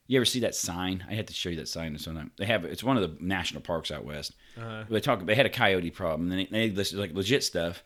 [0.08, 1.06] You ever see that sign?
[1.08, 2.32] I had to show you that sign sometime.
[2.38, 4.34] They have it's one of the national parks out west.
[4.58, 4.86] Uh-huh.
[4.90, 5.26] They talk.
[5.26, 6.32] They had a coyote problem.
[6.32, 7.84] And they, they like legit stuff.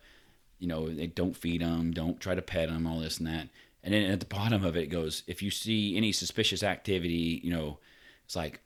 [0.59, 3.49] You know, they don't feed them, don't try to pet them, all this and that.
[3.83, 7.41] And then at the bottom of it, it goes, if you see any suspicious activity,
[7.43, 7.79] you know,
[8.25, 8.61] it's like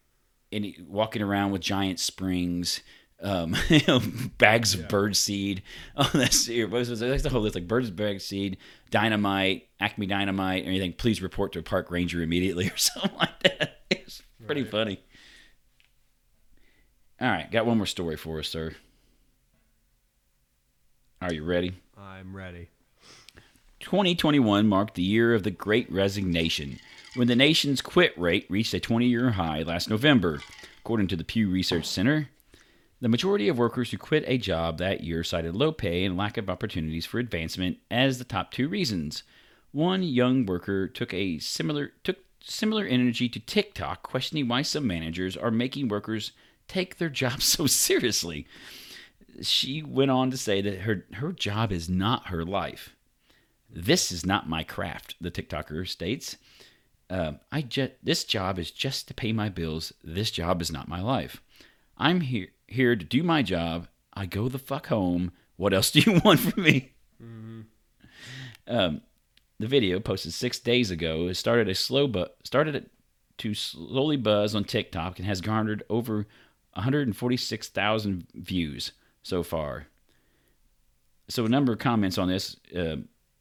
[0.51, 2.81] any walking around with giant springs,
[3.23, 3.99] um, you know,
[4.37, 5.63] bags of bird seed.
[5.97, 8.57] Oh, that's what was that's the whole list like birds bag seed,
[8.91, 10.93] dynamite, Acme dynamite, or anything.
[10.93, 13.79] Please report to a park ranger immediately or something like that.
[13.89, 14.71] It's pretty Right.
[14.71, 15.03] funny.
[17.19, 18.75] All right, got one more story for us, sir.
[21.19, 21.73] Are you ready?
[21.97, 22.69] I'm ready.
[23.87, 26.77] 2021 marked the year of the Great Resignation,
[27.15, 30.41] when the nation's quit rate reached a 20 year high last November.
[30.79, 32.27] According to the Pew Research Center,
[32.99, 36.35] the majority of workers who quit a job that year cited low pay and lack
[36.35, 39.23] of opportunities for advancement as the top two reasons.
[39.71, 45.37] One young worker took a similar took similar energy to TikTok, questioning why some managers
[45.37, 46.33] are making workers
[46.67, 48.47] take their jobs so seriously.
[49.41, 52.96] She went on to say that her her job is not her life.
[53.69, 56.37] This is not my craft, the TikToker states.
[57.09, 59.93] Um, I just this job is just to pay my bills.
[60.03, 61.41] This job is not my life.
[61.97, 63.87] I'm here here to do my job.
[64.13, 65.31] I go the fuck home.
[65.55, 66.93] What else do you want from me?
[68.67, 69.01] Um,
[69.59, 72.89] the video posted six days ago has started a slow bu- started
[73.37, 76.27] to slowly buzz on TikTok and has garnered over
[76.73, 78.91] 146,000 views
[79.23, 79.87] so far.
[81.29, 82.57] So a number of comments on this.
[82.75, 82.97] Uh,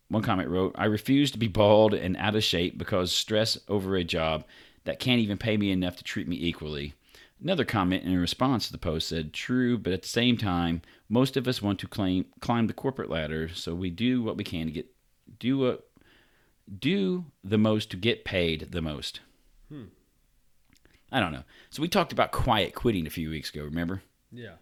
[0.09, 3.97] one comment wrote, "I refuse to be bald and out of shape because stress over
[3.97, 4.45] a job
[4.85, 6.95] that can't even pay me enough to treat me equally."
[7.43, 11.37] Another comment in response to the post said, "True, but at the same time, most
[11.37, 14.67] of us want to claim climb the corporate ladder, so we do what we can
[14.67, 14.87] to get
[15.39, 15.91] do what
[16.79, 19.21] do the most to get paid the most."
[19.69, 19.87] Hmm.
[21.13, 21.45] I don't know.
[21.71, 23.65] So we talked about quiet quitting a few weeks ago.
[23.65, 24.03] Remember?
[24.33, 24.55] Yeah.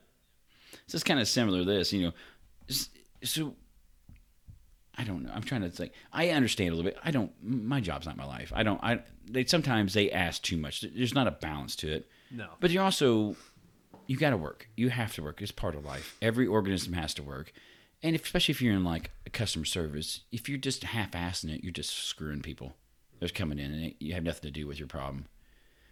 [0.87, 2.13] So it's kind of similar to this, you know.
[3.23, 3.57] So
[4.97, 5.33] I don't know.
[5.35, 5.93] I'm trying to think.
[6.13, 6.99] I understand a little bit.
[7.05, 7.33] I don't.
[7.43, 8.53] My job's not my life.
[8.55, 8.83] I don't.
[8.83, 9.01] I.
[9.29, 10.83] They sometimes they ask too much.
[10.83, 12.09] There's not a balance to it.
[12.31, 12.49] No.
[12.61, 13.37] But you're also
[14.07, 14.69] you got to work.
[14.77, 15.41] You have to work.
[15.41, 16.17] It's part of life.
[16.21, 17.53] Every organism has to work.
[18.03, 21.65] And if, especially if you're in like a customer service, if you're just half-assing it,
[21.65, 22.75] you're just screwing people.
[23.19, 25.27] They're coming in and it, you have nothing to do with your problem.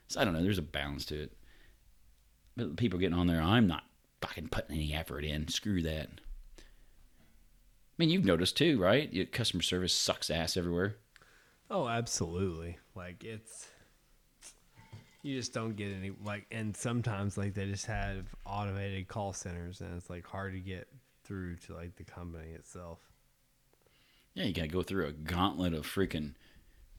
[0.09, 0.43] So I don't know.
[0.43, 1.33] There's a balance to it.
[2.57, 3.85] But people getting on there, I'm not
[4.21, 5.49] fucking putting any effort in.
[5.49, 6.11] Screw that.
[8.03, 9.13] Mean, you've noticed too, right?
[9.13, 10.97] Your customer service sucks ass everywhere.
[11.71, 12.79] Oh, absolutely.
[12.97, 13.69] Like it's
[15.23, 19.81] you just don't get any like and sometimes like they just have automated call centers
[19.83, 20.89] and it's like hard to get
[21.23, 22.99] through to like the company itself.
[24.35, 26.33] Yeah, you got to go through a gauntlet of freaking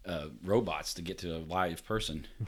[0.05, 2.27] uh, robots to get to a live person.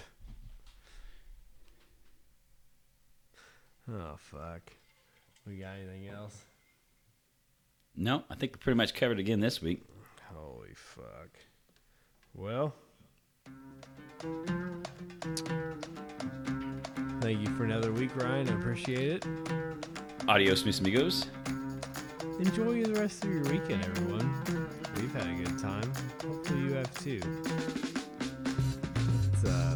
[3.87, 4.71] Oh fuck.
[5.45, 6.35] We got anything else?
[7.97, 9.81] No, I think we pretty much covered again this week.
[10.33, 11.29] Holy fuck.
[12.33, 12.73] Well,
[17.21, 18.49] thank you for another week, Ryan.
[18.49, 19.25] I appreciate it.
[20.27, 21.27] Adios, mis amigos.
[22.39, 24.29] Enjoy the rest of your weekend, everyone.
[24.97, 25.89] We've had a good time.
[26.21, 27.21] Hopefully, you have too.
[29.31, 29.74] It's, uh,